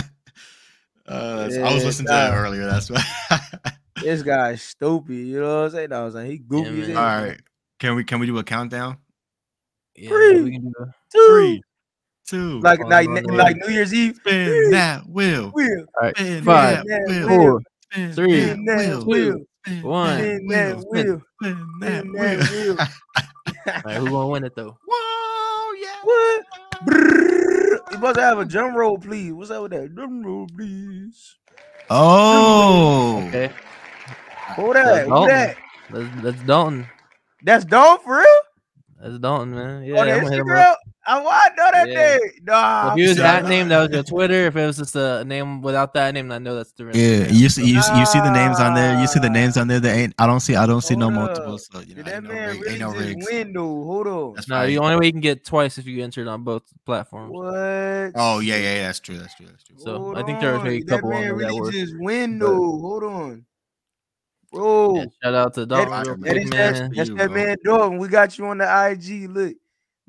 [1.11, 2.65] Uh, that's- I was Yeah, listening to that earlier.
[2.65, 3.03] That's why.
[4.01, 5.13] this guy's stupid.
[5.15, 5.93] You know what I'm saying?
[5.93, 6.81] I was like, he goofy.
[6.81, 6.95] as man.
[6.95, 7.03] hell.
[7.05, 7.39] All right.
[7.79, 8.97] Can we can we do a countdown?
[9.95, 10.41] Yeah, Three.
[10.41, 11.61] we can do a-
[12.27, 12.61] Two.
[12.61, 13.57] Like Hold like on, hold like.
[13.57, 14.15] New Year's Eve.
[14.15, 15.49] spin that wheel.
[15.53, 15.85] Wheel.
[15.99, 17.27] all right, Spin Five, that wheel.
[17.27, 19.05] four, spin three, Spin that wheel.
[19.05, 19.81] wheel.
[19.81, 20.17] one.
[20.17, 20.85] that Spin that wheel.
[20.91, 21.21] wheel.
[21.41, 22.75] Spin that Spin that wheel.
[22.75, 22.77] wheel.
[23.67, 24.77] all right, who gonna win it though?
[24.87, 25.87] Whoa, yeah.
[26.03, 26.40] What?
[27.91, 29.33] You supposed to have a drum roll, please.
[29.33, 29.93] What's up with that?
[29.93, 31.35] Drum roll, please.
[31.89, 33.21] Oh.
[33.27, 33.51] Okay,
[34.55, 35.03] Who that?
[35.03, 35.27] Who Dalton.
[35.27, 35.57] that?
[35.89, 36.87] that's, that's Dalton.
[37.43, 38.25] That's Dawn for real?
[39.01, 39.83] That's Dalton, man.
[39.83, 40.77] Yeah, On I'm gonna hit him up.
[40.79, 40.90] Instagram?
[41.03, 42.17] I want to know that Yeah.
[42.17, 42.19] name.
[42.43, 42.91] Nah.
[42.91, 44.45] If he was Shout that name, that was your Twitter.
[44.45, 47.25] If it was just a name without that name, I know that's the real Yeah,
[47.25, 47.33] Instagram.
[47.33, 48.99] you see, you, see- you see the names on there.
[49.01, 49.79] You see the names on there.
[49.79, 50.13] That ain't.
[50.19, 50.55] I don't see.
[50.55, 51.13] I don't see no up.
[51.13, 51.67] multiples.
[51.71, 53.27] So you know, Did that ain't no, man rig, really ain't no just rigs.
[53.31, 53.55] win.
[53.55, 54.33] Hold on.
[54.35, 54.67] That's No, fine.
[54.67, 57.31] the only way you can get twice if you entered on both platforms.
[57.31, 58.11] What?
[58.15, 58.81] Oh yeah, yeah, yeah.
[58.83, 59.17] That's true.
[59.17, 59.47] That's true.
[59.47, 59.77] That's true.
[59.79, 60.87] So, Hold I think there was maybe a on.
[60.87, 63.45] couple that on man there that really just win, but- Hold on.
[64.53, 64.95] Bro.
[64.97, 66.49] Yeah, shout out to Dalton, That- that That man.
[66.49, 67.97] that, that's that man Dalton.
[67.97, 69.27] We got you on the IG.
[69.29, 69.55] Look,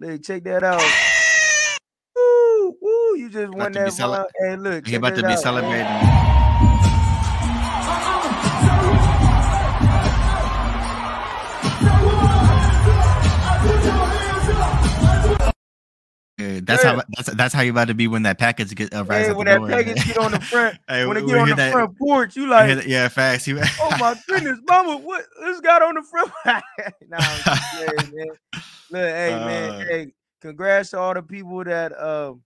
[0.02, 0.82] look, check that out.
[2.16, 3.98] Woo, woo, you just won that.
[3.98, 4.26] one.
[4.38, 5.38] Hey, look, He about to be out.
[5.40, 5.86] celebrating.
[16.38, 19.04] Yeah, that's how that's that's how you about to be when that package get uh,
[19.04, 19.68] arrives Hey, when the that door.
[19.68, 22.46] package get on the front, Hey, when it get on the that- front porch, you
[22.48, 23.46] like, that- yeah, facts.
[23.46, 26.32] You- oh my goodness, mama, what this got on the front?
[27.08, 28.26] nah, I'm just playing, man.
[28.90, 29.78] Look, hey man, Uh.
[29.86, 32.42] hey, congrats to all the people that um,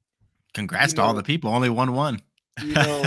[0.52, 1.50] Congrats You to all the people.
[1.50, 2.20] Only one one
[2.62, 3.04] you know,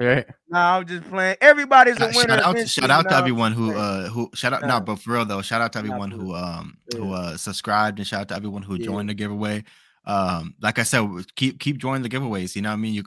[0.00, 0.26] Right?
[0.48, 1.36] nah, I'm just playing.
[1.40, 2.34] Everybody's a Shout winner.
[2.34, 4.78] out, to, eventually, shout out to everyone who uh who shout out Nah.
[4.78, 8.06] no, but for real though, shout out to everyone who um who uh subscribed and
[8.08, 8.86] shout out to everyone who Yeah.
[8.86, 9.62] joined the giveaway.
[10.06, 12.54] Um, like I said, keep keep joining the giveaways.
[12.54, 12.94] You know what I mean?
[12.94, 13.04] You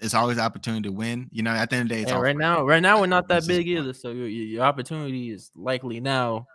[0.00, 1.28] it's always an opportunity to win.
[1.32, 2.40] You know, at the end of the day, it's all right fun.
[2.40, 6.46] now, right now we're not that big either, so your, your opportunity is likely now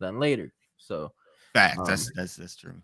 [0.00, 0.52] than later.
[0.78, 1.12] So
[1.52, 1.78] Facts.
[1.78, 2.74] Um, that's that's that's true.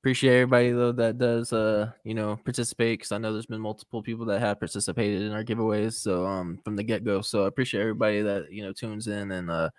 [0.00, 4.02] appreciate everybody though that does uh you know participate because I know there's been multiple
[4.02, 5.94] people that have participated in our giveaways.
[5.94, 7.20] So um from the get go.
[7.20, 9.70] So I appreciate everybody that you know tunes in and uh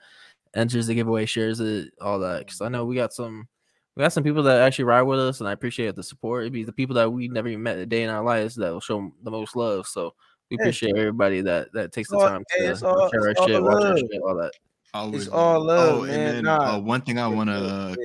[0.55, 2.39] enters the giveaway, shares it, all that.
[2.39, 3.47] Because I know we got some.
[3.95, 6.43] We got some people that actually ride with us, and I appreciate the support.
[6.43, 8.71] It'd be the people that we never even met a day in our lives that
[8.71, 9.85] will show the most love.
[9.85, 10.15] So
[10.49, 10.63] we Yeah.
[10.63, 13.47] appreciate everybody that that takes the time hey, to it's all- share our it's all
[13.47, 13.97] shit, watch our love.
[13.99, 14.51] shit, all that.
[14.95, 16.15] Always all love, oh, man.
[16.15, 16.75] And then Nah.
[16.75, 17.95] uh, one thing I want to, uh.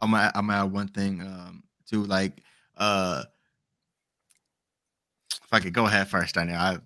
[0.00, 2.32] I'm gonna, I'm gonna add one thing um too, like
[2.76, 3.24] uh,
[5.30, 6.58] if I could go ahead first, Daniel.
[6.58, 6.82] I lost.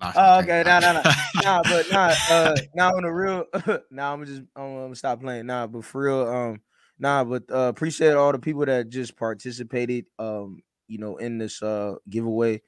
[0.00, 1.16] my Oh, okay, of nah, nah, thought.
[1.42, 3.44] nah, but nah, uh, nah, on the real,
[3.90, 6.60] nah, I'm just, I'm, I'm gonna stop playing, nah, but for real, um,
[6.98, 11.62] nah, but uh, appreciate all the people that just participated, um, you know, in this
[11.62, 12.62] uh giveaway.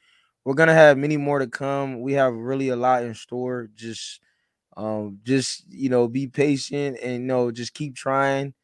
[0.44, 2.00] We're gonna have many more to come.
[2.00, 3.68] We have really a lot in store.
[3.74, 4.20] Just,
[4.76, 8.54] um, just you know, be patient and you know, just keep trying.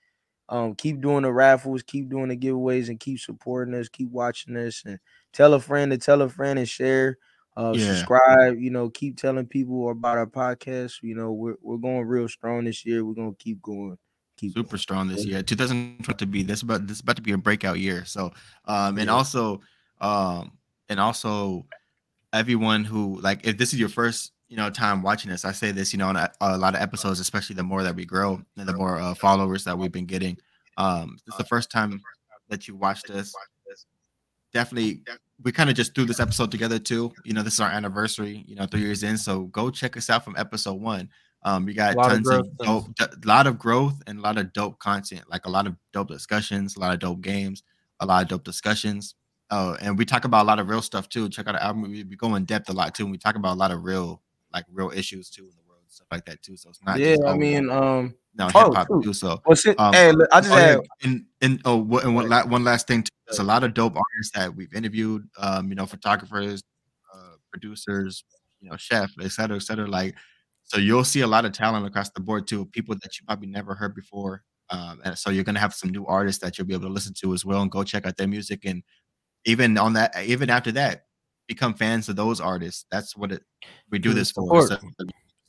[0.49, 3.89] Um, keep doing the raffles, keep doing the giveaways, and keep supporting us.
[3.89, 4.99] Keep watching us, and
[5.33, 7.19] tell a friend to tell a friend and share
[7.57, 7.79] uh Yeah.
[7.79, 12.29] subscribe you know keep telling people about our podcast you know we're, we're going real
[12.29, 13.97] strong this year we're gonna keep going
[14.37, 15.43] keep super strong this year.
[15.43, 18.05] 2020 to be this about this about to be a breakout year.
[18.05, 18.33] So
[18.67, 19.13] um and Yeah.
[19.15, 19.61] also
[20.01, 20.59] um
[20.89, 21.67] and also
[22.33, 25.73] everyone who like if this is your first you know time watching this, I say
[25.73, 28.43] this you know on a, a lot of episodes, especially the more that we grow
[28.57, 30.37] and the more uh, followers that we've been getting.
[30.77, 32.01] Um, this is the first time
[32.49, 33.35] that you watched this.
[34.53, 35.03] Definitely,
[35.43, 37.13] we kind of just threw this episode together too.
[37.25, 38.45] You know, this is our anniversary.
[38.47, 41.09] You know, three years in, so go check us out from episode one.
[41.45, 44.39] Um, we got Lot tons of, growth, dope, a lot of growth and a lot
[44.39, 47.63] of dope content, like a lot of dope discussions, a lot of dope games,
[48.01, 49.15] a lot of dope discussions.
[49.51, 51.29] Oh, and we talk about a lot of real stuff too.
[51.29, 51.83] Check out our album.
[51.83, 53.05] We, go in depth a lot too.
[53.05, 54.23] And we talk about a lot of real,
[54.55, 56.57] like real issues too in the world, stuff like that too.
[56.57, 59.13] So it's not yeah just i mean um no oh, hip hop too.
[59.13, 59.43] So
[59.79, 62.65] Um, hey look, i just Oh, had and and oh, what, and one, la- one
[62.65, 63.03] last thing.
[63.03, 65.29] Too, there's a lot of dope artists that we've interviewed.
[65.39, 66.63] Um, you know, photographers,
[67.15, 68.25] uh, producers,
[68.61, 69.87] you know, chef, et cetera, et cetera.
[69.87, 70.15] Like,
[70.65, 72.67] so you'll see a lot of talent across the board too.
[72.67, 74.43] People that you probably never heard before.
[74.71, 77.15] Um, and so you're gonna have some new artists that you'll be able to listen
[77.21, 78.65] to as well, and go check out their music.
[78.65, 78.83] And
[79.45, 81.05] even on that, even after that,
[81.47, 82.87] become fans of those artists.
[82.91, 83.43] That's what it.
[83.91, 84.79] We do this for so-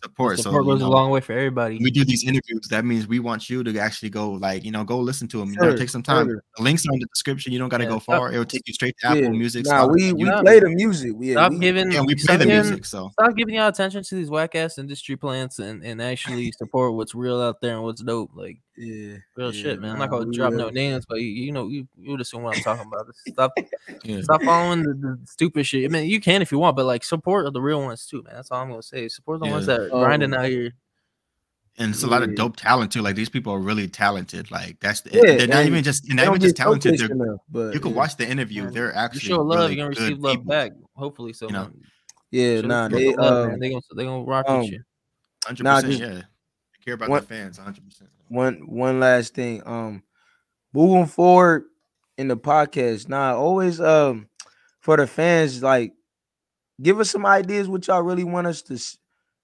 [0.06, 0.38] support.
[0.38, 1.78] Support so you goes know, a long way for everybody.
[1.82, 4.84] we do these interviews, that means we want you to actually go, like, you know,
[4.84, 5.50] go listen to them.
[5.50, 6.28] You know, Sure, take some time.
[6.28, 6.44] sure.
[6.58, 7.52] The links are in the description.
[7.54, 8.32] You don't got to Yeah, go far.
[8.32, 9.66] It will take you straight to Apple yeah, Music.
[9.66, 10.42] nah, we we YouTube.
[10.42, 12.86] play the music we, Stop we giving yeah, we play the music.
[12.86, 16.94] So Stop giving y'all attention to these whack ass industry plants and, and actually support
[16.94, 18.32] what's real out there and what's dope.
[18.34, 19.92] Like yeah real yeah, shit, man.
[19.94, 22.58] I'm not gonna drop no names, but you, you know you, you would assume what
[22.58, 23.08] I'm talking about.
[23.28, 23.54] Stop
[24.04, 24.22] yeah.
[24.22, 25.86] stop following the, the stupid shit.
[25.86, 28.36] I mean, you can if you want, but like support the real ones too, man.
[28.36, 29.08] That's all I'm gonna say.
[29.08, 30.74] Support the ones that are grinding Um, out here.
[31.78, 33.02] and it's a lot of dope talent too.
[33.02, 34.52] Like these people are really talented.
[34.52, 36.98] Like that's the, Yeah, they're not even just they're not even just talented.
[37.00, 37.98] They're, enough, but you can yeah.
[37.98, 38.64] watch the interview.
[38.64, 40.50] Man, They're You actually show love, really you're gonna good receive love people.
[40.50, 40.72] back.
[40.96, 41.72] Hopefully, so You know,
[42.32, 43.60] yeah show nah they people love, um.
[43.60, 44.84] They gonna they gonna rock um, with you.
[45.46, 45.92] Hundred Nah, percent.
[45.92, 46.24] just- Yeah, They
[46.86, 47.58] care about What- the fans.
[47.58, 48.10] Hundred percent.
[48.28, 50.04] one one last thing um
[50.74, 51.66] moving forward
[52.18, 54.28] in the podcast now always um
[54.80, 55.94] for the fans like
[56.82, 58.80] give us some ideas what y'all really want us to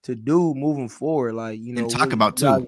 [0.03, 2.67] to do moving forward like you know And talk what about you guys- too.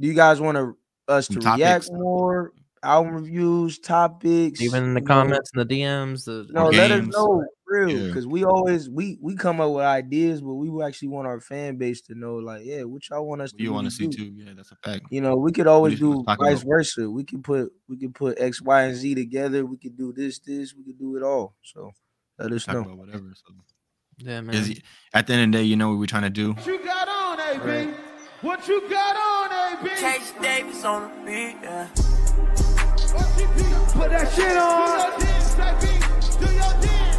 [0.00, 0.76] do you guys want to
[1.08, 5.14] us Some to react more album reviews topics Even in the you know?
[5.14, 8.06] comments and the DMs, the no Or let us know real Yeah.
[8.08, 11.76] because we always we we come up with ideas but we actually want our fan
[11.76, 14.16] base to know like yeah what y'all want us to you want to see do.
[14.18, 14.32] too?
[14.34, 15.06] Yeah, that's a fact.
[15.10, 17.10] You know, we could always just do vice about- versa.
[17.10, 19.64] We could put we could put X, Y, and Z together.
[19.64, 20.74] We could do this, this.
[20.74, 21.54] We could do it all.
[21.62, 21.92] So
[22.38, 22.80] let us Talk know.
[22.82, 23.32] about whatever.
[23.34, 23.54] So.
[24.18, 24.54] yeah, man.
[24.54, 24.70] 'Cause
[25.14, 26.52] at the end of the day, you know what we're trying to do.
[26.52, 27.94] What you got on, AB?
[28.42, 29.88] What you got on, AB?
[30.00, 31.88] Chase Davis on the beat, yeah.
[33.92, 35.20] Put that shit on.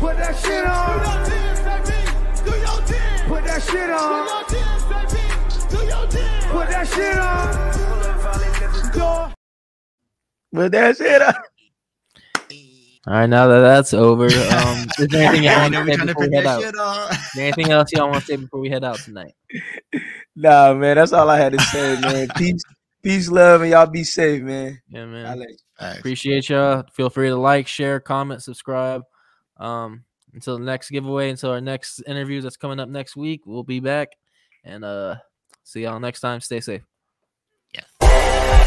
[0.02, 1.94] Do your dance, baby.
[2.44, 3.22] Do your dance.
[3.28, 4.26] Put that shit on.
[4.26, 5.22] Do your dance, baby.
[5.70, 6.46] Do your dance.
[6.48, 7.54] Put that shit on.
[7.54, 8.82] Do your dance, baby.
[8.82, 8.92] Do your dance.
[8.92, 9.28] Put that shit on.
[9.28, 9.34] Go.
[10.52, 11.22] But that's it.
[13.08, 16.06] All right, now that that's over, um, is there anything y'all want to we're say
[16.06, 16.62] before we head out?
[16.62, 17.12] shit on.
[17.12, 19.34] Is there anything else y'all want to say before we head out tonight?
[20.36, 20.98] nah, man.
[20.98, 22.28] That's all I had to say, man.
[22.38, 22.62] Peace,
[23.04, 24.80] peace, love, and y'all be safe, man.
[24.90, 25.40] Yeah, man.
[25.40, 25.58] let you.
[25.80, 26.86] Appreciate y'all.
[26.94, 29.04] Feel free to like, share, comment, subscribe.
[29.62, 30.04] Um,
[30.34, 33.80] until the next giveaway, until our next interview that's coming up next week, we'll be
[33.80, 34.10] back.
[34.64, 35.16] And uh,
[35.64, 36.42] see y'all next time.
[36.42, 36.82] Stay safe.
[37.74, 38.58] Yeah.